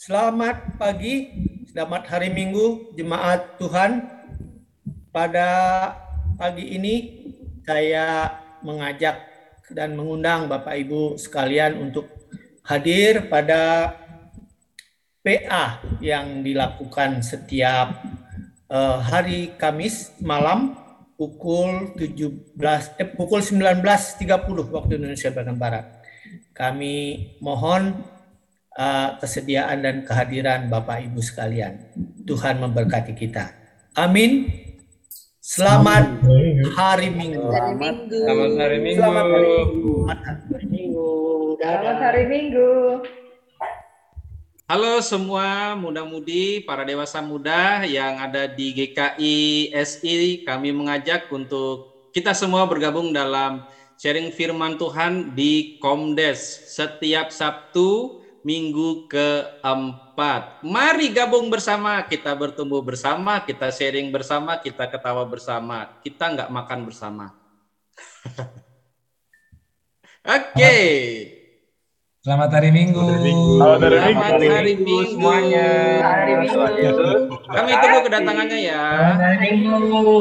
[0.00, 1.28] Selamat pagi,
[1.68, 4.08] selamat hari Minggu, jemaat Tuhan.
[5.12, 5.48] Pada
[6.40, 6.94] pagi ini
[7.68, 8.32] saya
[8.64, 9.28] mengajak
[9.76, 12.08] dan mengundang Bapak Ibu sekalian untuk
[12.64, 13.92] hadir pada
[15.20, 18.17] PA yang dilakukan setiap
[18.68, 20.76] eh, hari Kamis malam
[21.18, 22.54] pukul 17
[23.02, 24.22] eh, pukul 19.30
[24.70, 25.86] waktu Indonesia bagian barat.
[26.54, 26.94] Kami
[27.38, 27.94] mohon
[28.78, 31.90] uh, kesediaan dan kehadiran Bapak Ibu sekalian.
[32.26, 33.50] Tuhan memberkati kita.
[33.98, 34.46] Amin.
[35.38, 36.22] Selamat
[36.76, 37.46] hari Minggu.
[37.50, 37.96] Selamat
[38.58, 39.00] hari Minggu.
[39.00, 39.94] Selamat hari Minggu.
[40.06, 41.08] Selamat hari Minggu.
[41.58, 42.70] Selamat hari Minggu.
[44.68, 52.36] Halo semua muda-mudi, para dewasa muda yang ada di GKI SI, kami mengajak untuk kita
[52.36, 53.64] semua bergabung dalam
[53.96, 60.60] sharing firman Tuhan di Komdes setiap Sabtu minggu keempat.
[60.60, 66.84] Mari gabung bersama, kita bertumbuh bersama, kita sharing bersama, kita ketawa bersama, kita nggak makan
[66.84, 67.32] bersama.
[70.36, 71.37] Oke.
[72.28, 73.08] Selamat hari Minggu.
[73.56, 74.52] Selamat hari Selamat Minggu.
[74.52, 75.68] hari Minggu semuanya.
[76.04, 76.60] Hari Minggu.
[77.48, 78.84] Kami tunggu kedatangannya ya.
[79.16, 80.20] Hari Minggu.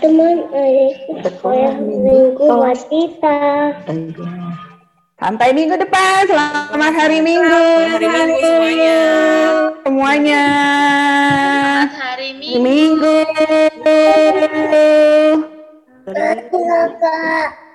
[0.00, 0.36] Teman
[1.20, 3.40] sekolah minggu buat kita.
[5.20, 6.24] Sampai minggu depan.
[6.24, 7.64] Selamat hari Minggu.
[7.92, 9.00] hari Minggu semuanya.
[9.84, 10.44] Semuanya.
[11.84, 13.16] Hari Minggu.
[16.08, 17.67] Kakak.